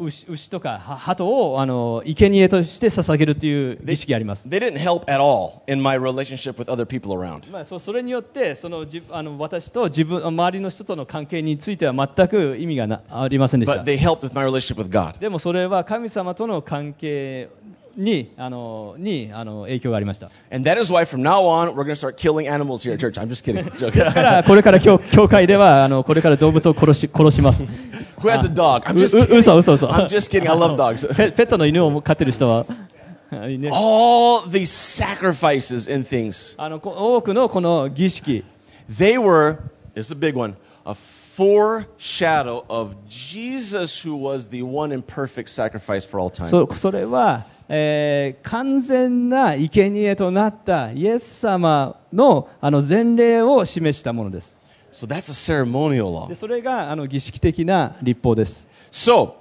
[0.00, 7.48] 牛牛とかは鳩をあの生贄として捧げるっていう儀式があります they didn't help at all in my relationship with other people around.
[7.52, 15.16] まあ、そそれによってそのじあの私と自分周りの人との関係については全く意味がなありませんでした But they helped with my relationship with God.
[15.20, 17.50] でもそれは神様との関係
[17.97, 22.99] にあのにあの影響がありました And that is why from now on, we're going to start killing animals here at
[22.99, 23.19] church.
[23.19, 23.65] I'm just kidding.
[23.65, 23.97] It's a joke.
[23.97, 28.83] だ からこれから教教会ではあのこれから動物を殺し殺します Who has a dog?
[28.85, 29.37] I'm う just う kidding.
[29.37, 30.49] 嘘嘘嘘 I'm just kidding.
[30.49, 31.07] I love dogs.
[31.13, 32.65] ペペットの犬を飼ってる人は
[33.31, 38.43] ね All these sacrifices and things, あのこ多くのこの儀式
[38.89, 39.57] they were,
[39.95, 45.49] this is a big one, a foreshadow of Jesus who was the one and perfect
[45.49, 46.47] sacrifice for all time.
[46.49, 54.56] そそれは、 えー完全な生贄となったイエス様のあの前例を示したものです。
[54.92, 56.28] So that's a ceremonial law.
[56.28, 58.68] でそれがあの儀式的な立法です。
[58.90, 59.34] So,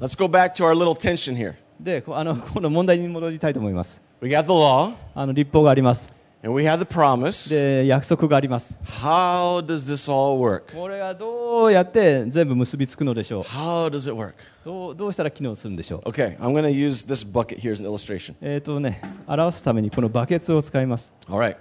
[0.00, 1.54] let's go back to our little tension here.
[1.78, 4.02] でこあの この問題に戻りたいと思います。
[4.22, 6.15] We got the law, あの立法があります
[6.46, 7.50] and we have the promise.
[7.50, 10.72] で約束があります How does this all work?
[10.72, 14.34] これがどうやって全部結びつくのでしょう How does it work?
[14.64, 18.36] どうどうしたら機能するんでしょう Okay, I'm going to use this bucket here as an illustration.
[18.40, 21.56] えっ、とね表すためにこのバケツを使います All right.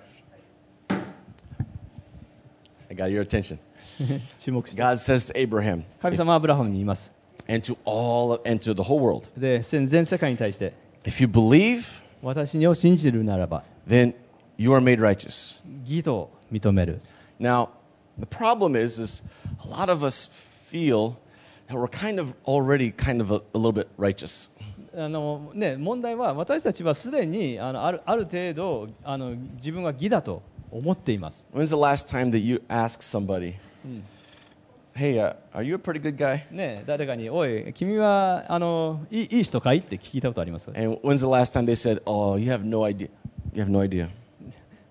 [2.91, 3.58] I got your attention.
[4.38, 7.12] 注目して God says to Abraham 神様はアブラハムに言います
[7.50, 10.74] and to all and to the whole world, で全全世界に対して
[11.06, 11.86] if you believe,
[12.21, 14.13] 私を信じるならば then
[14.59, 15.59] you are made righteous.
[15.85, 16.98] 義と認める
[17.40, 17.68] Now,
[18.18, 19.22] the problem is, is
[19.64, 20.28] a lot of us
[20.70, 21.14] feel
[21.68, 24.50] that we're kind of already kind of a, a little bit righteous.
[24.94, 33.54] あの、ね、問題は私たちはすでにあのあるある程度あの自分は義だと思っています When's the last time that you asked somebody,
[34.94, 41.76] "Hey, uh, are you a pretty good guy?" ね、誰かに「おい君はあのいいいい人かい?」って聞いたことあります And when's the last time they
[41.76, 43.09] said, "Oh, you have no idea.
[43.54, 44.09] You have no idea."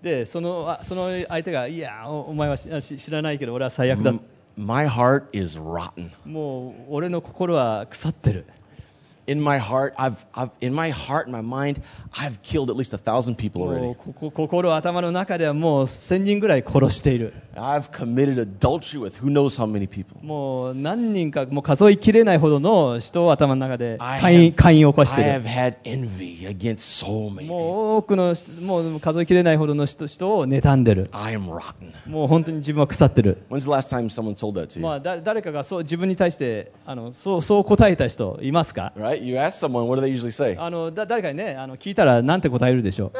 [0.05, 4.13] でそのあその相手が「いやおお前は知らないけど俺は最悪だ」
[4.55, 6.11] my heart is rotten.
[6.23, 8.45] もう俺の心は腐ってる
[9.27, 11.81] In my heart, I've, I've in my heart my mind,
[12.13, 13.95] I've killed at least a thousand people も already.
[17.55, 20.17] うここ心頭の中ではもう1000人ぐらい殺している I've committed adultery with who knows how many people.
[20.23, 27.45] もう何人かもう数えきれないほどの人を頭の中で I 会員 have, 会員を起こして I い have る had envy against so many people.
[27.47, 32.09] もう多くの人もう数えきれないほどの人人を妬んでる I am rotten.
[32.09, 34.83] もう本当に自分は腐ってる When's the last time someone told that to you?
[34.85, 39.23] まあ、だ誰かがそう自分に対してあのそうそう答えた人いますか Right?
[39.23, 40.55] You ask someone, what do they usually say?
[40.59, 43.11] あのだ誰かにねあの聞いたらなんて答えるでしょう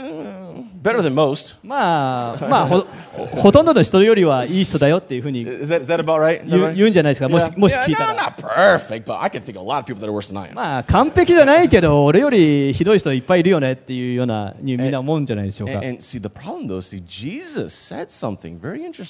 [0.00, 1.56] Eh, better than most.
[1.62, 2.86] まあまあほ
[3.42, 8.14] ほととんどの人よりはいい人だよっていうふうに言うんじゃないですか、もし聞いたら。
[10.54, 15.80] まあ、完璧じゃないけど、俺よりひどい人いっぱいいるよねっていうようなにみんな思うんじゃないでしょうか。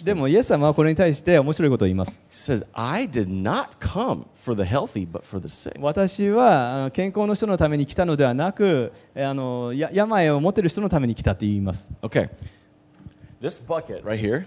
[0.06, 2.18] でも、イエス様はこれに対して面白いことを言います。
[5.78, 11.90] 私は健康の人のために来たのではなく、あのや病を持ってる人のために来たって言います。
[13.40, 14.46] This bucket right here,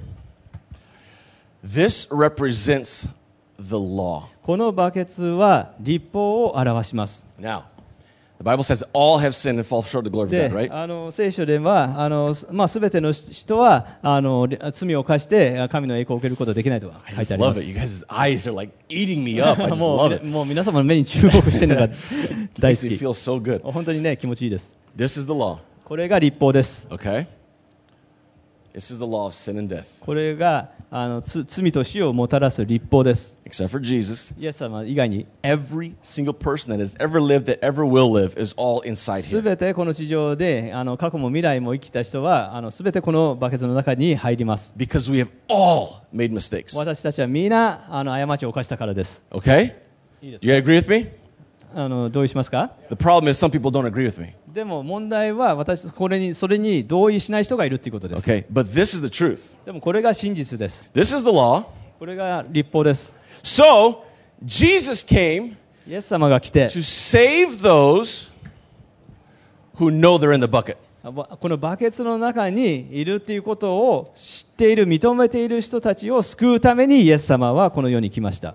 [1.63, 3.08] this represents
[3.58, 4.23] the law.
[4.43, 7.63] このバケツは立法を表します Now,
[8.39, 10.69] the Bible says all have sinned and fall short of the glory of で God,
[10.69, 10.73] right?
[10.73, 17.69] あの聖書ではあの、まあ、全ての人はあの罪を犯して神の栄光を受けることができないと I 書いて just ありま love す it.
[17.69, 19.62] You guys' eyes are like eating me up.
[19.62, 20.25] I just も love う it.
[20.27, 21.88] もう皆様の目に注目してるのが
[22.60, 23.62] 大好き feel so good.
[23.62, 27.25] 本当にね気持ちいいです This is the law, これが立法です okay?
[28.75, 29.85] This is the law of sin and death.
[30.01, 38.11] これがあのつ罪と死をもたらす立法です Except for Jesus, イエス様以外に every single person that has ever lived, that ever will
[38.12, 39.40] live, is all inside す here.
[39.42, 46.77] べてこの地上であの過去も未来も生きた人はあのすべてこのバケツの中に入ります Because we have all made mistakes.
[46.77, 49.72] 私たちは皆あの過ちを犯したからです Okay?
[50.20, 51.09] いいです You agree with me?
[51.75, 54.35] あの同意しますか The problem is some people don't agree with me.
[54.51, 58.46] でも問題は私これにそれに同意しない人がいるということです Okay?
[58.53, 59.57] But this is the truth.
[59.64, 61.64] でもこれが真実です This is the law.
[61.99, 63.99] これが立法です So,
[64.44, 65.55] Jesus came
[65.88, 68.31] イエス様が来て to save those
[69.77, 70.77] who know they're in the bucket.
[71.04, 78.52] このバケツの中にいるということを知っている、認めている人たちを救うために、イエス様はこの世に来ました。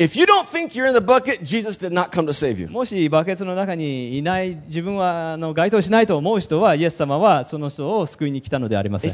[2.71, 9.11] もしバケツの中にいない、自分は該当しないと思う人は、イエス様はその人を救いに来たのでありません。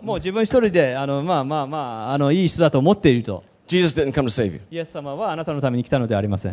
[0.00, 3.42] もう自分一人で、まあまあまあ、いい人だと思っていると。
[4.70, 6.52] イエス様はあなたのために来たのでありません。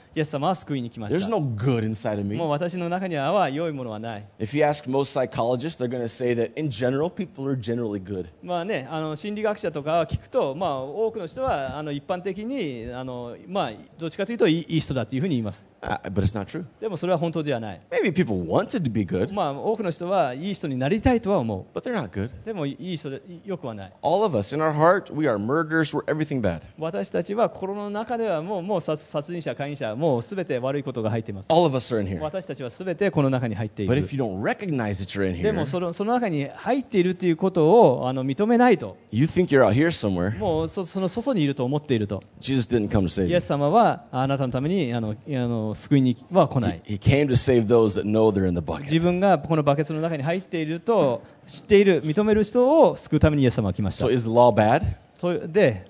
[0.13, 2.37] イエス様は救いに来まし There's た no good inside of も me.
[2.37, 7.55] う私の中には良いものはない If you ask most psychologists, they're going to say that in general, people are
[7.57, 8.27] generally good.
[8.43, 16.63] まあね、あの心理学者とか聞くと、まあ、多くの人はあの一般的にあの、まあ、どっちかというといい人だというふうに言います Uh, but it's not true.
[16.79, 22.29] でもそれは本当ではない、Maybe people wanted to be good, まあ、多くの人はいい人になりたいとは思う but they're not good.
[22.45, 26.61] でもいいそれよくはない All of us, in our heart, we are murderers, we're everything bad.
[26.77, 31.51] 私たちは心の中ではもうもう殺殺人者、会員者、もうすべて悪いことが入っています。
[31.51, 32.19] All of us are in here.
[32.19, 34.15] 私たちはすべてこの中に入ってい But る if。
[34.15, 40.35] you don't recognize that you're in で here, もそのその中に入っているということをあの認めないと、you think you're out here somewhere.
[40.39, 43.35] もうそその外にいると思っていると、Jesus didn't come to save イ you.
[43.35, 46.81] エス様はあなたのためにあのあの救いには来ない。
[46.85, 48.81] He came to save those that know they're in the bucket.
[48.81, 54.11] 自分がこのバケツの中に入っていると知っている、認める人を救うためにイエス様は来ました So。
[54.11, 54.83] is the law bad?
[55.17, 55.85] そうで、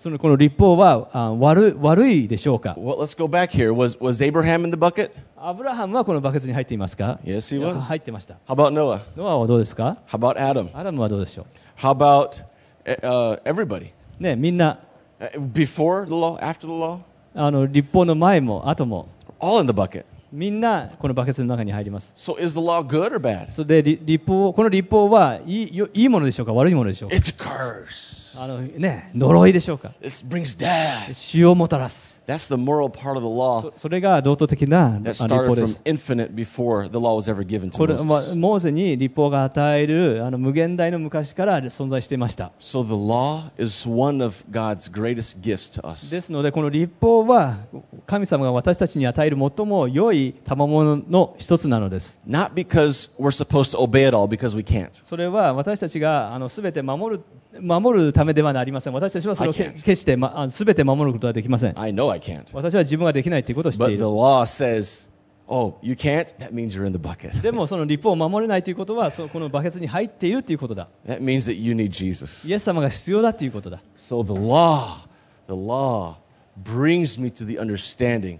[0.00, 3.70] そのこの立法はあ悪悪いでしょうか Well, let's go back here.
[3.74, 5.10] Was, was Abraham in the bucket?
[5.36, 7.80] アブラハムはこのバケツに入っていますか Yes, he いや was.
[7.80, 8.36] 入ってました。
[8.48, 9.00] How about Noah?
[9.14, 10.70] ノアはどうですか How about Adam?
[10.74, 12.42] アダムはどうでしょ How about
[12.86, 13.90] uh, everybody?
[14.18, 14.80] うね、みんな
[15.20, 17.00] Uh, Before the law, after the law?
[17.34, 19.06] あの立法の前も後も
[19.38, 20.06] All in the bucket.
[20.32, 22.14] みんなこのバケツの中に入ります。
[22.16, 23.52] So is the law good or bad?
[23.52, 28.19] それで立立法この立法はいいよいいものでしょうか悪いものでしょうか It's a curse.
[28.36, 31.12] あの、ね、呪いでしょうか It brings death.
[31.14, 35.80] 死をもたらす That's the moral part of the law そそれが道徳的なあ that 立法 started で from す。
[35.84, 38.36] infinite before the law was ever given こ to れ、まあ Moses.
[38.36, 42.52] モーセに立法が与えるあの無限大の昔から存在していました。
[42.60, 46.08] So the law is one of God's greatest gifts to us.
[46.10, 47.58] ですのでこの立法は
[48.06, 52.20] 神様が私たちに与える最も良い賜物の一つなのです。
[52.28, 54.90] Not because we're supposed to obey it all, because we can't.
[55.04, 57.22] それは私たちがあの全て守る
[57.58, 58.92] 守るためではありません。
[58.92, 61.78] 私たちはそれを.決して、ま、あ全て守ることはできません。
[61.78, 62.44] I know I can't.
[62.52, 64.04] 私は自分ができないということを知ってい But the る。
[64.06, 65.08] law says,
[65.48, 66.26] oh, you can't?
[66.38, 67.40] That means you're in the bucket.
[67.42, 70.88] でもその立法を守れないということはそこのバケツに入っているということだ。
[71.06, 72.48] That means that you need Jesus.
[72.48, 73.80] イエス様が必要だということだ。
[73.96, 75.06] So the law,
[75.48, 76.14] the law
[76.62, 78.38] brings me to the understanding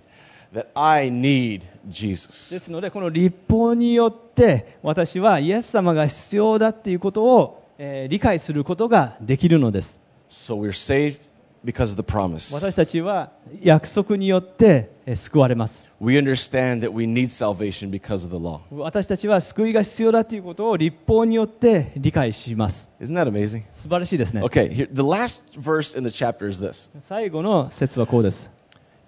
[0.55, 2.59] that I need で Jesus.
[2.61, 10.03] すのでこの立法によって私はイエス様が必要だということを、えー理解することができるのです。
[10.29, 11.17] So we're saved
[11.65, 12.55] because of the promise.
[12.55, 15.89] 私たちは約束によってえー救われます。
[15.99, 18.61] We understand that we need salvation because of the law.
[18.71, 22.91] 私たちは救いが必要だということを立法によって理解します。
[23.01, 23.63] Isn't that amazing?
[23.73, 24.43] 素晴らしいですね。
[24.43, 26.91] Okay, here, the last verse in the chapter is this.
[26.99, 28.51] 最後の説はこうです。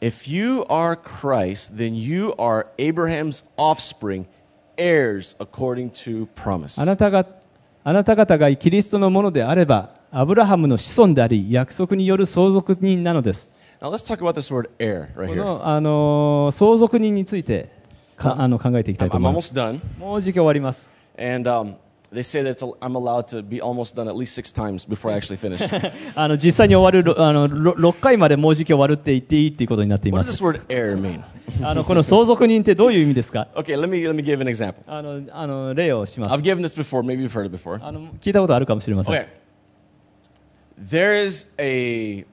[0.00, 4.24] If you are Christ, then you are Abraham's offspring,
[4.78, 6.80] heirs according to promise.
[6.80, 7.26] あなたが
[7.84, 13.50] あなた方がキリストのものであれば、アブラハムの子孫であり、約束による相続人なのです。
[13.80, 17.70] Now let's talk about this word heir right こ.の、あのー相続人について
[18.16, 19.52] かああの考えていきたいと思います。
[19.52, 20.88] almost done, もう時期終わります。
[21.18, 21.74] and um,
[22.12, 25.16] they say that I'm allowed to be almost done at least six times before I
[25.16, 25.62] actually finish.
[26.14, 30.46] あの実際に終わるろあのろ6回までもうじき終わるって言っていいっていうことになってい what ま does す this。
[30.46, 31.22] word heir mean?
[31.66, 34.76] あのこの相続人ってどういう意味ですか Okay, let me let me give an example.
[34.86, 37.02] あのあの例をしま I've す given this before.
[37.02, 37.84] Maybe you've heard it before.
[37.84, 38.00] あの。
[38.20, 39.14] 聞いたことあるかもしれません。
[39.14, 39.26] Okay.
[40.78, 42.24] There is a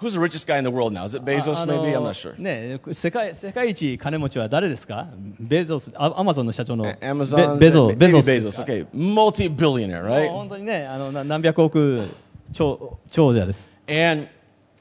[0.00, 1.04] who's the richest guy in the world now?
[1.04, 1.66] Is it あ Bezos?
[1.66, 2.34] Maybe I'm not sure.
[2.38, 5.06] ね、世界世界一金持ちは誰ですか
[5.38, 7.58] ベゾス、アアマゾンの社長の A- ベ Amazon.
[7.58, 8.62] ベゾ maybe ベゾス Bezos.
[8.62, 10.30] Okay, multi-billionaire, right?
[10.30, 12.08] 本当にね、あのな何百億
[12.52, 13.68] 長長者です。
[13.88, 14.28] And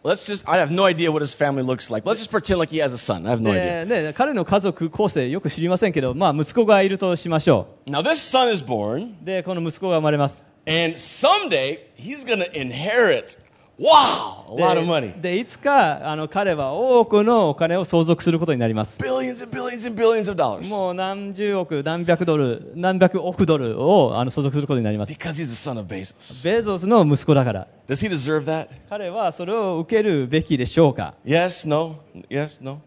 [0.04, 2.08] let's just, I have no idea what his family looks like.
[2.08, 3.28] Let's just pretend like he has a son.
[3.28, 4.14] I have no idea.
[4.14, 9.26] 彼の家族構成よく知りませんけど、まあ、息子がいるとしましょ Now, this son is born, う。
[9.26, 10.44] で、この息子が生まれます。
[10.68, 13.38] and someday he's to inherit,
[13.80, 15.22] wow, a で lot of money.
[15.22, 19.00] でいつかあの彼は多くのお金を相続することになります。
[19.02, 20.68] Billions and billions and billions of dollars.
[20.68, 25.12] もう何十億、何百ドル、何百億ドルをあの相続することになります。
[25.12, 26.44] Because he's the son of Bezos.
[26.44, 27.68] ベゾスの息子だから。
[27.88, 28.68] Does he deserve that?
[28.90, 31.98] 彼はそれを受けるべきでしょうか Yes, no,
[32.30, 32.82] yes, no.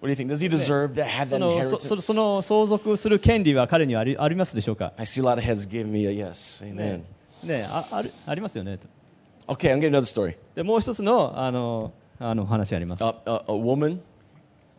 [0.00, 0.28] What do you think?
[0.28, 1.86] Does he deserve to have そ that のそ inheritance?
[1.86, 6.62] そその相続する権利は彼にはありありますでしょうか、I see a lot of heads give me a yes.
[6.62, 6.74] Amen.
[6.76, 7.04] ね
[7.44, 8.86] ねああるありますよねと
[9.46, 10.36] Okay, I'm getting another story.
[10.54, 13.98] でもう一つのあのあの話あります Uh, a, a woman,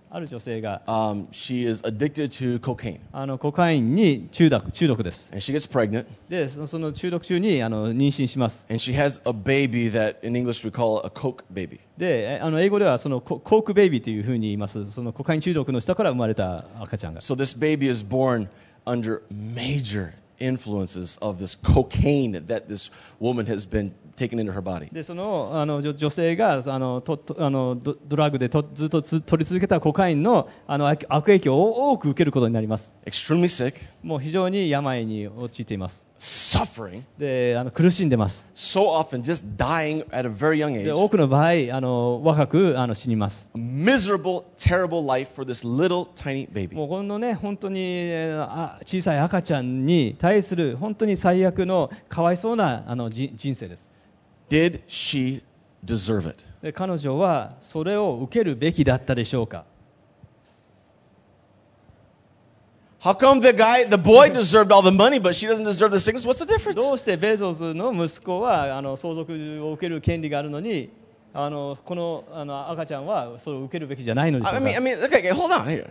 [0.10, 8.96] ある女性が um, she is addicted to cocaine, あのコカインに中毒中毒です and she gets pregnant, でそのその中毒中にあの妊娠します and she
[8.96, 11.80] has a baby that in English we call a coke baby.
[11.98, 18.48] でえあの英語ではそのココークベイビーというふうに言いますそのコカイン中毒の下から生まれた赤ちゃんが So this baby is born
[18.86, 24.88] under major influences of this cocaine that this woman has been taking into her body.
[24.94, 40.92] でそのあの女女性があのととあのドドラッグでとずっとつ取り続けたコカインのあの悪悪影響を多く受けることになります Extremely sick, もう非常に病に陥っています suffering, であの苦しんでます so often just dying at a very young で
[40.92, 40.96] age.
[40.96, 46.74] 多くの場合あの若くあの死にます A miserable, terrible life for this little tiny baby.
[46.76, 53.92] もうこのね本当にえーあ小さい赤ちゃんに対する本当に最悪のかわいそうなあのじ人生です
[54.50, 55.44] Did she
[55.86, 56.44] deserve it?
[56.64, 59.66] で彼女はそれを受けるべきだったでしょうか
[63.02, 66.00] How come the guy, the boy deserved all the money, but she doesn't deserve the
[66.00, 66.26] sickness?
[66.26, 66.74] What's the difference?
[66.74, 69.32] どうしてベゾスの息子はあの相続
[69.64, 70.90] を受ける権利があるのに
[71.36, 75.88] あのこのあの赤ちゃんはそれを受けるべきじゃないのでしょ I う mean, I か mean, okay, okay, hold on here.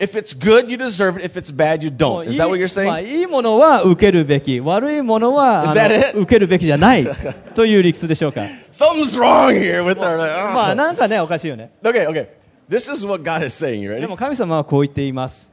[0.00, 1.24] If it's good, you deserve it.
[1.24, 2.24] If it's bad, you don't.
[2.24, 3.18] い Is い that what you're まあ saying?
[3.18, 6.18] いいものは受けるべき悪いものは Is あ that の it?
[6.18, 7.06] 受けるべきじゃない
[7.54, 10.16] という理屈でしょうか Something's wrong here with our.
[10.54, 12.28] まあなんかねおかしいよね Okay, okay.
[12.68, 13.76] This is what God is saying.
[13.80, 14.08] You で ready?
[14.08, 15.50] も神様はこう言っています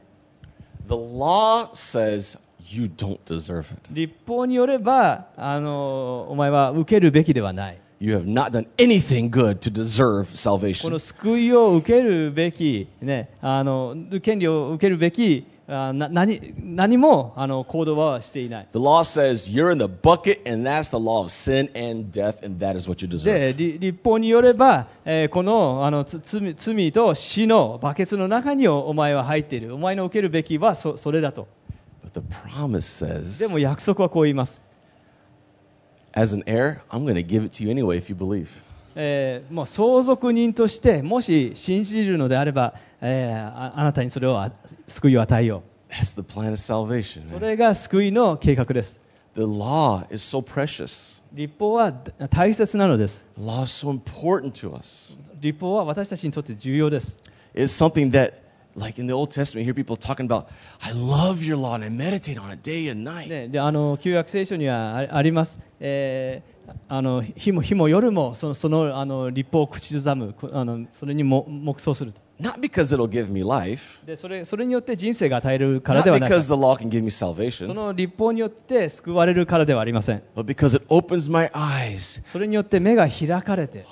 [0.88, 2.38] The law says
[2.68, 3.80] you don't deserve it.
[3.90, 10.90] 立法によればあのお前は受けるべきではない You have not done anything good to deserve こ salvation.
[10.90, 22.12] の救いを受けるべき、ね、あの権利を受けるべきあな何何もあの行動はしていない The law says you're in the bucket, and that's the law of sin and
[22.12, 23.56] death, and that is what you で deserve.
[23.56, 31.48] り立法によれば、えーこのあのつ罪罪と死のバケツの中にお前は入っているお前の受けるべきはそそれだと
[32.04, 34.62] But the promise でも says, 約束はこう言います、
[36.16, 38.48] as an heir, I'm going to give it to you anyway if you believe.
[38.98, 44.50] えーもう相続人としてもし信じるのであれば、えーああなたにそれをあ
[44.88, 47.22] 救いを与えよ That's the plan of salvation.
[47.22, 49.00] うそ.れが救いの計画です
[49.34, 51.22] The law is so precious.
[51.34, 51.92] 立法は
[52.30, 55.18] 大切なのです law is so important to us.
[55.40, 57.20] 立法は私たちにとって重要です
[57.54, 58.32] It's something that,
[58.76, 60.46] like in the Old Testament, you hear people talking about,
[60.80, 63.28] I love your law and I meditate on it day and night.
[63.28, 66.56] ね、であの旧約聖書にはああります、えー
[66.88, 77.10] あの日も日も夜もそのそのあの立法を口ずさむこあのそれにも黙想すると Not because it'll give me life, でそれそれによって人生が与えるから not ではない because the law can give me
[77.10, 82.22] そ salvation, の立法によって救われるからではありません but because it opens my eyes.
[82.26, 83.86] それによって目が開かれて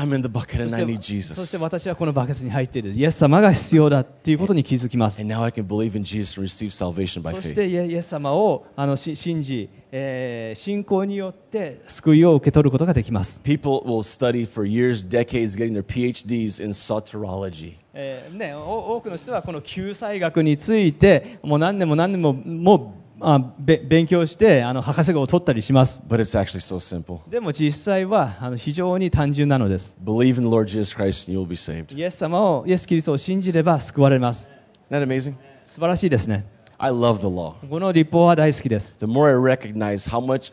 [0.00, 1.58] I'm in the bucket そ and し I need てそして Jesus.
[1.58, 7.54] 私はこのバケツに入っているイエス様が必要だっていうことに気づきます And now I can believe in Jesus and receive salvation by そし faith.
[7.54, 17.74] てイエス様をあのし信じ、えー信仰によって救いを受け取ることができます People will study for years, decades, getting their PhDs in soterology.
[17.92, 27.20] えーね、お多くの人はこの救済学についてもう何年も何年ももうあべ勉強してあの博士号を取ったりします But it's actually so simple.
[27.30, 31.94] でも実際はあの非常に単純なのです Believe in the Lord Jesus Christ and you will be saved.
[31.94, 34.54] イエス様をイエス・キリストを信じれば救われます
[34.90, 35.34] Isn't that amazing?
[35.62, 36.46] 素晴らしいですね
[36.78, 37.52] I love the law.
[37.68, 40.52] この立法は大好きです The more I recognize how much,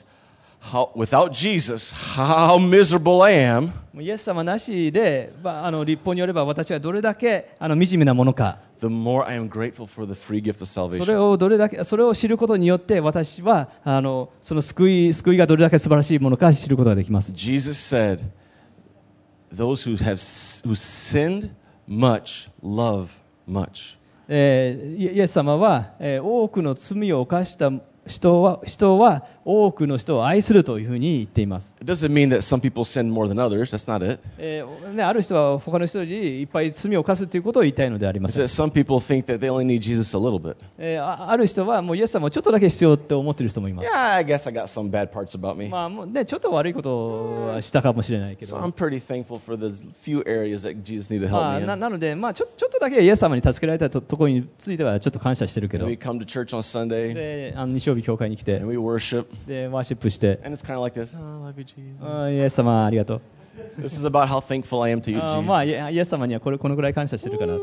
[0.60, 3.72] How, without Jesus, how miserable I am.
[4.00, 8.60] イエス様なしで、まあ、あの立法によれば私はどれだけあの惨めなものか。
[8.80, 8.88] そ
[11.12, 17.34] れをどれだけ、それを知ることによって私はあのその救い救いがどれだけ素晴らしいものか知ることができます。
[24.30, 27.72] ええイエス様は多くの罪を犯した。
[28.08, 31.76] 人は,人は多くの人を愛するというふうに言っています。
[31.80, 31.84] あ
[35.14, 38.42] る人は他の人よりいっぱい罪を犯すということを言いたいのであります。
[38.42, 38.44] あ
[41.38, 43.90] る人はもうイエス様をちょっとだけ必要と思っている人もいます。
[43.90, 45.70] Yeah, I guess I got some bad parts about me.
[45.70, 48.58] まあ、ね、ちょっと悪いことはしたかもしれないけど。
[48.58, 49.68] So、I'm pretty thankful for the
[50.04, 51.68] few areas that Jesus needed help me in.
[51.68, 55.86] な,なのでまあちょ、ちょっとだけイエス様に助けられたと,ところについてはちょっと感謝してるけど。
[55.86, 56.18] We come.
[57.98, 58.60] 日教会に来て、
[59.48, 60.40] で、ワーシップして、
[62.02, 63.22] あイエス様、ありがとう。
[65.42, 67.58] まあ、イエス様にはこ,れこのぐらい感謝してるから。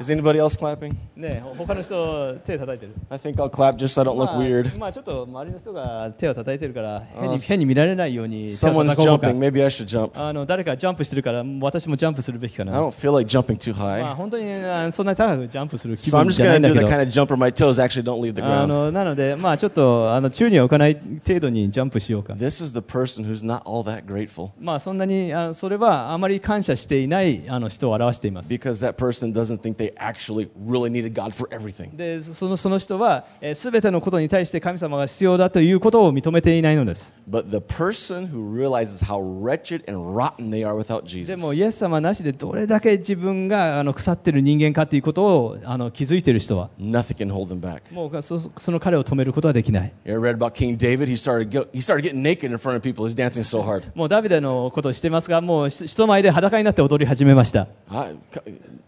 [0.00, 0.94] Is anybody else clapping?
[1.16, 4.78] ねほ他の人手叩いてる I think I'll clap just so I don't look まあ weird.
[4.78, 9.38] まあちょっと周りの人が手を叩いてるから変に変に見られないように Someone's jumping.
[9.38, 10.10] Maybe I should jump.
[10.14, 14.14] あの誰かジャンプしてるから私もジャンプするべきか I な don't feel like jumping too まあ high.
[14.14, 17.50] 本当にあそんなに高くジャンプする気 So I'm 分 just じゃないんだ do け the ど kind of jump where my
[17.52, 18.66] toes actually don't leave the あ ground.
[18.66, 20.94] のなのでまあちょっとあの宙には置かない
[21.26, 29.74] 程度にジャンプしようか This is the person who's not all that grateful まあそんなにあそれはあまり感謝していないあの人を表しています because that person doesn't think
[29.76, 31.96] they actually really needed God for everything.
[31.96, 41.36] でそのその人はすべてのことに対して神様が必要だということを認めていないのです But the person who realizes how wretched and rotten they are without で Jesus,
[41.36, 47.92] もイエス様なしでどれだけ自分があの腐っている人間かということをあの気づいている人は nothing can hold them back.
[47.94, 51.08] もうそその彼を止めることはできない You ever read about King David?
[51.08, 53.06] He started, go, he started getting naked in front of people.
[53.06, 53.84] He's dancing so hard.
[53.94, 58.16] もうダビデのことを知ってますがもうし人前で裸になって踊り始めました I,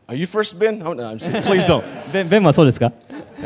[0.08, 0.82] are you first been?
[0.89, 1.83] Oh, no, I'm saying, please don't.
[2.11, 2.91] ベンベンはそうですか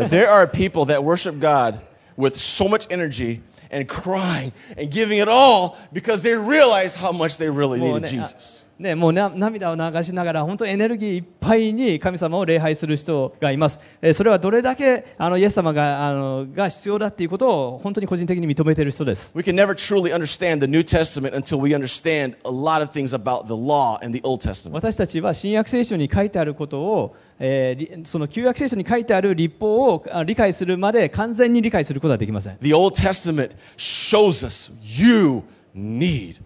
[0.09, 1.79] There are people that worship God
[2.17, 7.37] with so much energy and crying and giving it all because they realize how much
[7.37, 8.62] they really もう needed ね Jesus.
[8.76, 22.90] ね、もうな涙を流しながら本当にエネルギーいっぱいに神様を礼拝する人がいます、えーそれはどれだけあのイエス様があのが必要だっていうことを本当に個人的に認めている人です We can never truly understand the New Testament until we understand a lot of
[22.90, 24.74] things about the law and the Old Testament.
[24.74, 35.42] 私たちは新約聖書に書いてあることを、えーりその旧約聖書に書いてある立法をあ理解するまで完全に理解することはできません The Old Testament shows us you
[35.74, 36.40] need.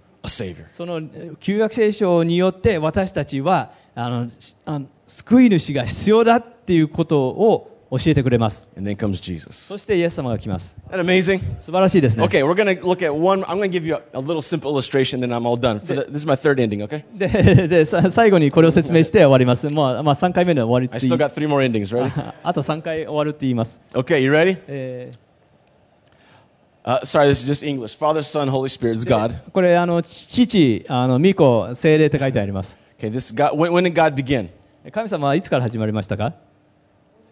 [0.70, 8.68] そのえー旧約聖書によって私たちはあのしあの救い主が必要だっていうことを教えてくれます.
[9.54, 11.40] そしてイエス様が来ます amazing?
[11.58, 13.42] 素晴らしいですね Okay, we're to look at one.
[13.44, 15.80] I'm to give you a, a little simple illustration, then I'm all done.
[15.80, 17.04] For the, this is my third ending, okay?
[17.16, 22.34] ででさ最後にこれを説明して終わります、まあまあ、3回目の終わり I って言 still い got three more endings, ready?
[22.42, 24.58] あと3回終わるって言います、Okay, you ready?
[24.68, 25.10] え
[26.88, 27.94] Uh, sorry, this is just English.
[27.98, 29.50] Father, Son, Holy Spirit is ー God.
[29.52, 33.50] これあの父あの御子精霊って書いてあります Okay, this is God.
[33.50, 34.48] When, when did God begin?
[34.90, 36.32] 神様はいつから始まりましたか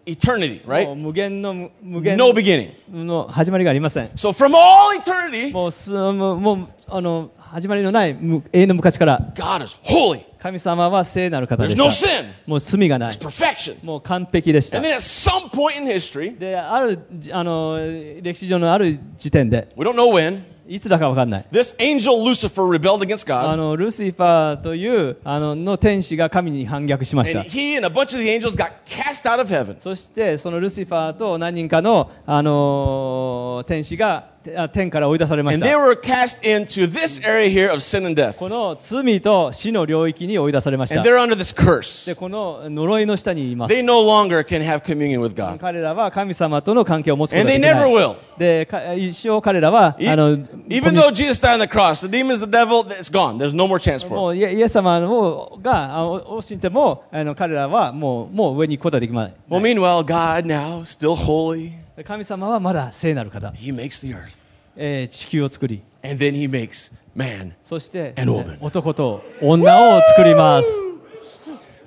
[0.07, 0.95] Eternity, もう right?
[0.95, 2.71] 無限の無無限 No beginning.
[2.91, 10.21] の始まりがありません So from all eternity, もうすもうもうあの始まりのないむ永遠の昔から God is holy.
[10.39, 12.25] 神様は聖なる方で There's し no た sin.
[12.45, 13.83] もう罪がない It's perfection.
[13.85, 17.77] もう完璧でした And then at some point in history, であるじあの
[18.21, 23.55] 歴史上のある時点で we don't know when, いつだか分かんない this angel Lucifer rebelled against あ God.
[23.55, 29.77] のルシファーというあのの天使が神に反逆しまし And た he and a bunch of the angels got cast out of heaven.
[29.79, 34.36] そしてそのルシファーと何人かの、あの天使が
[34.71, 38.37] 天から追い出されまし And they た were cast into this area here of sin and death.
[38.37, 42.05] この罪と死の領域に追い出されました And they're under this curse.
[42.07, 45.57] でこの呪いの下にいます They no longer can have communion with God.
[45.59, 48.15] 彼らは神様との関係を持つこと And が they できな never い will.
[48.37, 53.09] でか一生彼らは E- あの Even though Jesus died on the cross, the demons, the devil, it's
[53.11, 53.37] gone.
[53.37, 59.33] There's no more chance も for うイエイエス様のがあを信じてもあの彼らはもうもう上に行くことはできません.
[59.49, 61.71] Well, meanwhile, God now, still holy,
[62.03, 64.37] 神様はまだ聖なる方、he makes the earth.
[64.75, 67.53] えー地球を作り And then he makes man.
[67.61, 68.57] そして、And woman.
[68.61, 70.67] 男と女を作ります。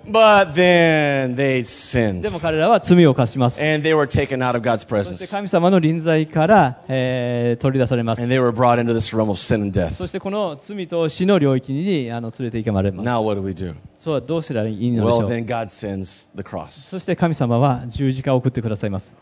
[0.05, 2.23] But then they sinned.
[2.23, 3.63] でも彼らは罪を犯します。
[3.63, 5.31] And they were taken out of God's そして presence.
[5.31, 8.29] 神様の臨在から、えー取り出されま And す。
[8.29, 9.95] they were brought into this realm of sin and death.
[9.95, 13.09] そしてこの罪と死の領域にあの連れて行かれます。
[13.09, 13.77] Now, what do we do?
[14.01, 15.05] そうどうしたらいいの
[16.91, 19.13] そして神様は十字架を送ってくださいます。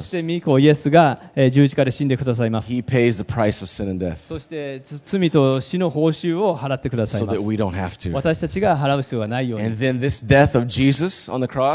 [0.00, 1.20] そして、ミイコイエスが
[1.50, 2.72] 十字架で死んでくださいます。
[4.14, 7.40] そして、罪と死の報酬を払ってくださいます。
[8.14, 9.66] 私たちが払う必要はないように。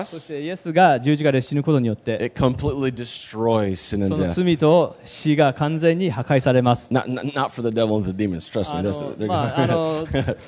[0.06, 2.32] そして、イエスが十字架で死ぬことによって、
[4.08, 6.94] その罪と死が完全に破壊されます。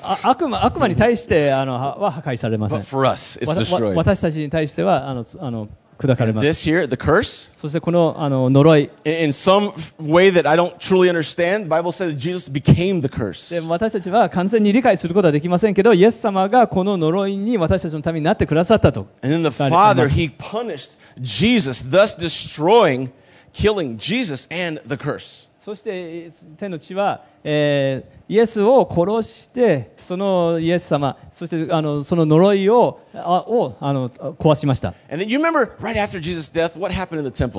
[0.22, 2.84] 悪魔悪魔に対してあのはは破壊されません but。
[2.84, 3.94] for us, it's destroyed.
[3.94, 6.46] 私たちに対してはあのつあの砕かれます。
[6.46, 12.16] this here, the curse, そしてこのあの呪い in, some way that I don't truly understand, the Bible says
[12.16, 13.54] Jesus became the curse.
[13.54, 19.06] で私たちは完全に理解することはできませんけど、イエス様がこの呪いに私たちのためになってくださったと。
[19.22, 19.50] And then the.
[19.50, 20.08] Father.
[20.08, 23.10] He punished Jesus, thus destroying,
[23.52, 25.48] killing Jesus and the curse.
[25.60, 26.28] そして
[26.58, 34.94] 天の父は、えー、イエスを殺して、そのイエス様、そしてあのその呪いを,あをあの壊しました。
[35.10, 35.16] そ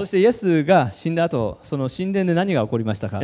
[0.05, 3.21] してイエスが死んだ後、その神殿で何が起こりましたか？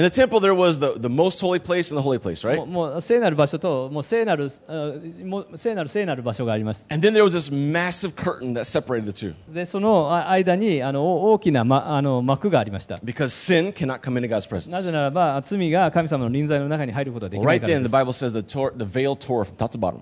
[3.01, 6.85] 聖なる場所ともう聖なる、uh, もう聖なる聖なる場所があります。
[6.91, 9.33] And then there was this massive curtain that separated the two.
[9.51, 12.95] でその間にあの大きな、ま、あの幕がありました。
[12.97, 14.69] Because sin cannot come into God's presence.
[14.69, 17.95] なぜならば、罪が神様の臨在在の中に入ることはできない right から then, で the す。
[17.95, 20.01] Bible says the, tor- the veil tore from top to bottom.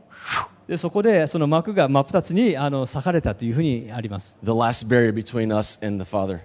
[0.68, 4.38] でそこでその幕が真っ二つにあの裂かれたというふうにあります。
[4.44, 6.40] The last barrier between us and the Father.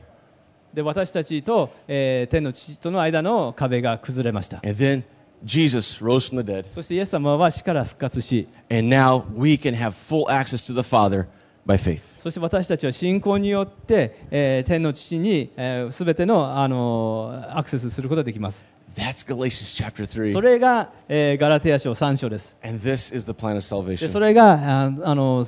[0.72, 4.58] で私たちと、えー天の父との間の壁が崩れました。
[4.58, 5.04] And then
[5.44, 6.66] Jesus rose from the dead.
[6.70, 11.26] そしてイエス様は死から復活し、And now we can have full access to the Father
[11.66, 12.00] by faith.
[12.18, 18.66] そして私たちは信仰によって、えー天の父にすべ、えー全ての、あのアクセスすることができます。
[18.95, 20.33] That's Galatians chapter 3.
[20.33, 22.55] それが、えーガラテヤ書3章です。
[22.63, 23.55] And this is the plan of
[23.87, 24.09] で salvation.
[24.09, 25.45] それがああの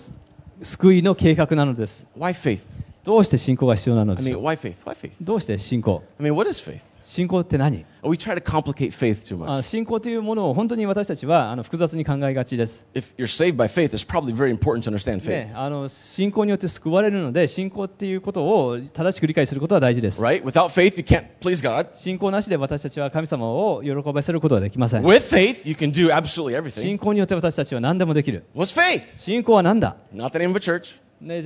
[0.61, 2.07] 救いの計画なのです。
[2.17, 2.59] Why faith?
[3.03, 4.75] どうして信仰が必要なの I でし mean, ょう why faith?
[4.85, 5.11] Why faith?
[5.19, 6.79] どうして信仰 I mean, what is faith?
[7.06, 9.48] 信仰って何 We try to complicate faith too much.
[9.48, 20.42] あ信仰というものを本当に私たちはあの複雑に考えがちです、If you're saved by faith, it's probably very important to understand faith, ね、あの信仰によって救われるので信仰っていうことを正しく理解することは大事です right?
[20.42, 21.94] Without faith, you can't please God.
[21.94, 26.82] 信仰なしで私たちは神様を喜ばせることはできません With faith, you can do absolutely everything.
[26.82, 29.02] 信仰によって私たちは何でもできる What's faith?
[29.16, 31.05] 信仰は何だ、Not the name of a church.
[31.20, 31.42] ね、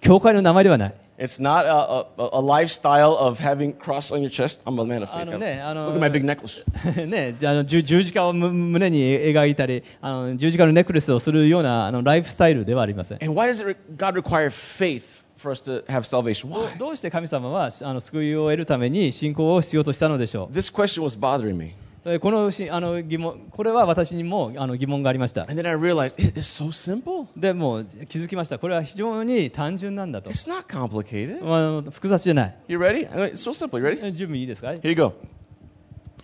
[0.00, 4.60] 教会の名前ではない It's not a, a, a lifestyle of having cross on your chest.
[4.64, 5.22] I'm a man of faith.
[5.22, 7.06] あのね、あの Look at my big necklace.
[7.06, 16.50] ね、じゃああの十十字架をむ胸に描いたりあの十字架のネックレスをするようなあのライフスタイルではありません And why does it, God require faith for us to have salvation?
[16.50, 16.78] ど Why?
[16.78, 21.74] どうして神様はあの救いを得るために信仰を必要としたのでしょ This question was bothering me.
[22.20, 27.28] このしあの疑問これは私にもあの疑問がありました And then I realized it is so simple.
[27.36, 31.38] でもう気づきましたこれは非常に単純なんだと It's not complicated.
[31.44, 33.08] あの複雑じゃない You ready?
[33.08, 33.78] It's so simple.
[33.78, 34.04] You ready?
[34.04, 35.12] え準備いいですか Here you go.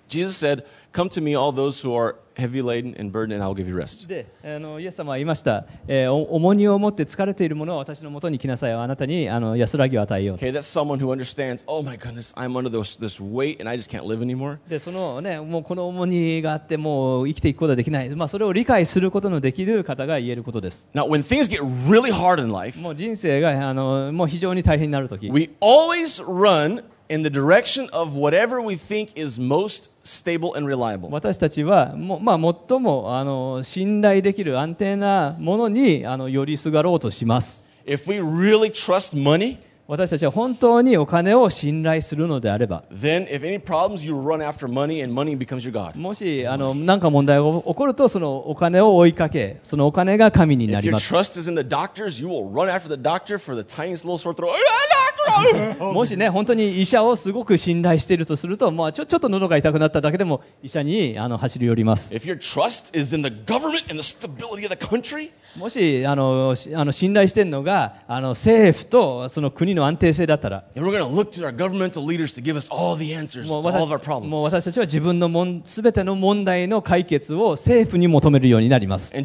[0.09, 3.49] Jesus said, Come to me, all those who are heavy laden and burdened, and I
[3.49, 4.07] will give you rest.
[4.07, 13.69] であのイエス様は言いました、えーお重荷を持って疲れている者は私のもとに来なさいあなたにあの安らぎを与えよう Okay, that's someone who understands, oh my goodness, I'm under this, this weight and
[13.69, 14.59] I just can't live anymore.
[14.69, 27.31] でそのねもうこの重荷があってもう生きていくことはできない、まあ、それを理解することのできる方が言えることです Now, when things get really hard in life, もう人生があのもう非常に大変になるとき we always run in the
[27.31, 31.09] direction of whatever we think is most stable and reliable.
[31.11, 39.57] 私たちはもう、まあ、最もあの信頼できる安定なものにあの寄りすがろうとします If we really trust money,
[39.87, 45.97] 私たちは本当にお金を信頼するのであれば then if any problems, you run after money and money becomes your God.
[45.97, 53.01] もしあの何か問題が起こるとそのお金を追いかけそのお金が神にな If り your ます trust is in the doctors, you will run after the
[53.01, 54.51] doctor for the tiniest little sore throat.
[55.79, 70.91] もしね本当に医者をすごく信頼しているとすると、まあ、ちょちょっと喉が痛くなっただけでも医者にあの走り寄ります If your trust is in the government and the stability of the country, もしあのあの信頼してんのがあの政府とその国の安定性だったら、も
[74.41, 79.13] う私,たちは自分のもんすべての問題の解決を政府に求めるようになります。
[79.13, 79.19] で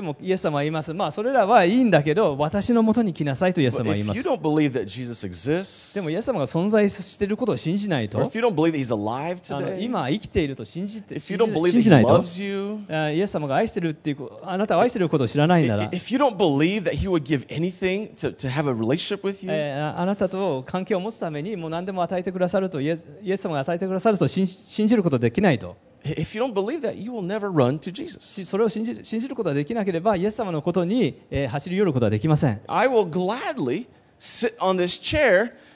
[0.00, 0.92] もイエス様は言います。
[0.92, 4.22] まあそれらはいいんだけど私のもとに来なさいとイエス様は言います。
[4.22, 4.30] で
[6.00, 8.18] もイエス様が存在していることを信じないと、
[9.80, 12.22] 今生きていると信じて信じ,信じないと。
[13.22, 15.90] エス様が愛してるっていうあなたを愛してることを知らないなら、
[19.98, 25.76] あなたと関係を持つためにもう何でも与えてくださるとイエ,イエス様が与えてくださると信じ,ることできないと。
[26.04, 27.92] If you don't believe that, you will never run to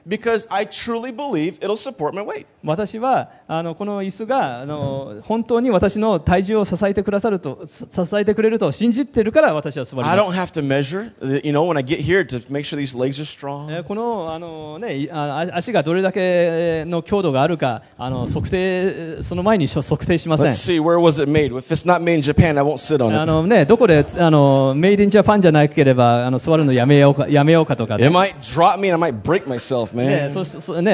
[0.06, 2.46] because I truly believe it'll support my weight.
[2.64, 12.24] 私はあのこの椅子があの本当に私の体重を支えてくださるとさ支えてくれると信じているから私は座り I ま don't す have to measure, uh, you know, when I get here
[12.26, 13.70] to make sure these legs are strong.
[13.72, 15.08] えーこのあの、ね、
[15.52, 21.52] 足がどれだけの強度があるかあの測定その前に測定しません Let's see, where was it made?
[21.56, 23.26] If it's not made in Japan, I won't sit on あ it.
[23.26, 29.95] のね、どこであのメイドインジャパンじゃなければあの座るのやめようかやめようかとか、It might drop me and I might break myself,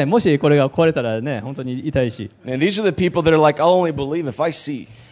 [0.06, 2.30] もしこれが壊れたらね、本当に痛いし。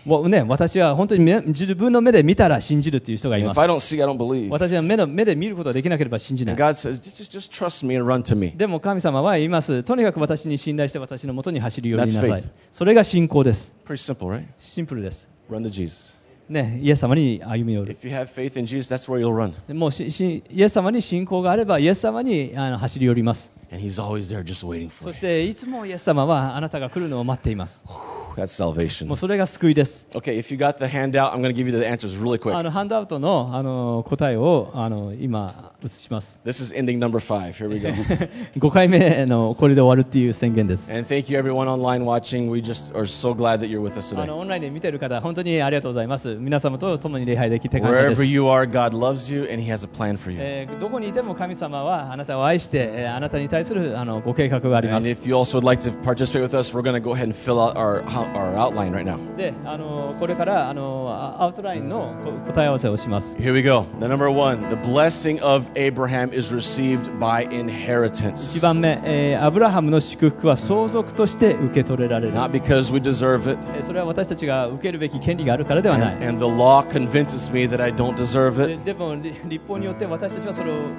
[0.03, 3.59] もうね、私は本当に自分の目で見たら信じるという人がいます。
[3.59, 3.99] 私
[4.75, 6.57] は目,の目で見ることができなければ信じない。
[6.57, 6.63] で
[8.67, 9.83] も神様は言います。
[9.83, 12.45] とにかく私に信頼して私のもとに走るようになさい。
[12.73, 13.75] それが信仰です。
[13.87, 14.45] Simple, right?
[14.57, 15.29] シンプルです。
[15.51, 16.19] Run to Jesus.
[16.51, 19.55] ね、イエス様に歩み寄る If you have faith in Jesus, that's where you'll run.
[19.73, 23.53] もうししイエス様に信仰があればイエス様にあの走り寄ります
[25.05, 27.85] そ.していつもイエス様はあなたが来るのを待っています
[28.37, 29.07] That's salvation.
[29.07, 30.07] もうそれが救いです。
[30.13, 30.39] Okay,
[30.89, 31.29] handout,
[32.51, 36.39] really、あのハンドアウトの,あの答えをあの今、映します。
[38.55, 40.91] 5, 5 回目のこれで終わるっていう宣言です。
[43.67, 43.79] You,
[44.17, 46.35] so、あのオンラインで見てる方、本当にありがとうございます。
[46.37, 48.23] 皆様と共に礼拝できて感謝です。
[50.81, 55.05] どこにいても神様はあなたを愛して、あなたに対するあのご計画があります。
[58.21, 59.19] Out, or outline right now.
[59.37, 63.87] であのこれからあのあアウトラインのこ答え合わせをします Here we go.
[64.01, 68.57] The number one, the blessing of Abraham is received by inheritance.
[68.59, 73.59] 1番目、えーアブラハムの祝福は相続として受け取れられる Not because we deserve it.
[73.75, 78.85] えーそれは私たちが受けるべき権利があるからではない And, and the law convinces me that I don't deserve で it.
[78.85, 80.91] でもり立法によって私たちはそれをを受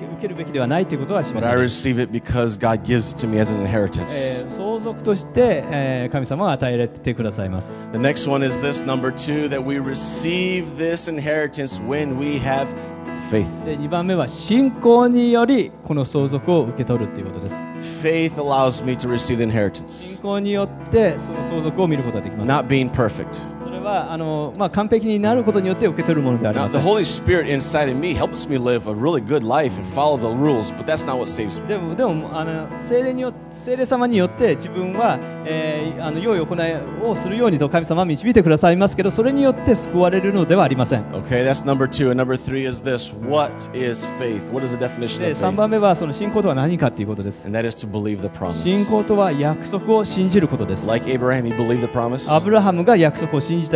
[0.00, 4.06] け受けるべきではないということはしま But せ I ん、receive it because God gives it to me as an inheritance.
[4.14, 12.38] えー相続として、えー神様が与えてくださいます The next one is this number two, that we receive this inheritance when we
[12.38, 12.68] have
[13.30, 13.46] faith.
[13.64, 17.56] で2番目は信仰によりこの相続を受け取るということです
[18.02, 20.20] Faith allows me to receive the 信 inheritance.
[20.22, 23.38] 仰によってその相続を見ることができます Not being perfect.
[23.82, 29.20] はあの、まあ、完璧になることによって受け取るものではあり Now, ま the せん Holy Spirit inside of me helps me live a really
[29.24, 31.66] good life and follow the rules, but that's not what saves me.
[31.68, 42.10] でもでもあの聖霊によ聖霊様によって自分は、えーあの良い行いをするようにと神様は導いてくださいますけどそれによって救われるのではありません Okay, that's number two.
[42.10, 44.50] And number three is this What is faith?
[44.52, 45.56] What is the definition で of 3 faith?
[45.56, 48.62] 番目はその信仰とは何かということです And that is to believe the promise.
[48.62, 52.32] 信仰とは約束を信じることです Like Abraham, he believed the promise.
[52.32, 53.70] アブラハムが約束を信じ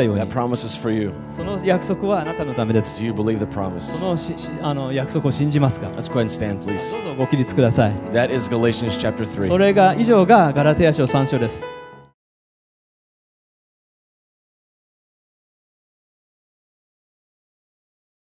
[1.29, 2.97] その約束はあなたのためです。
[2.97, 5.89] その,しあの約束を信じますか？
[6.93, 7.95] どうぞご起立ください。
[9.49, 11.65] それが以上がガラテヤ書3章です。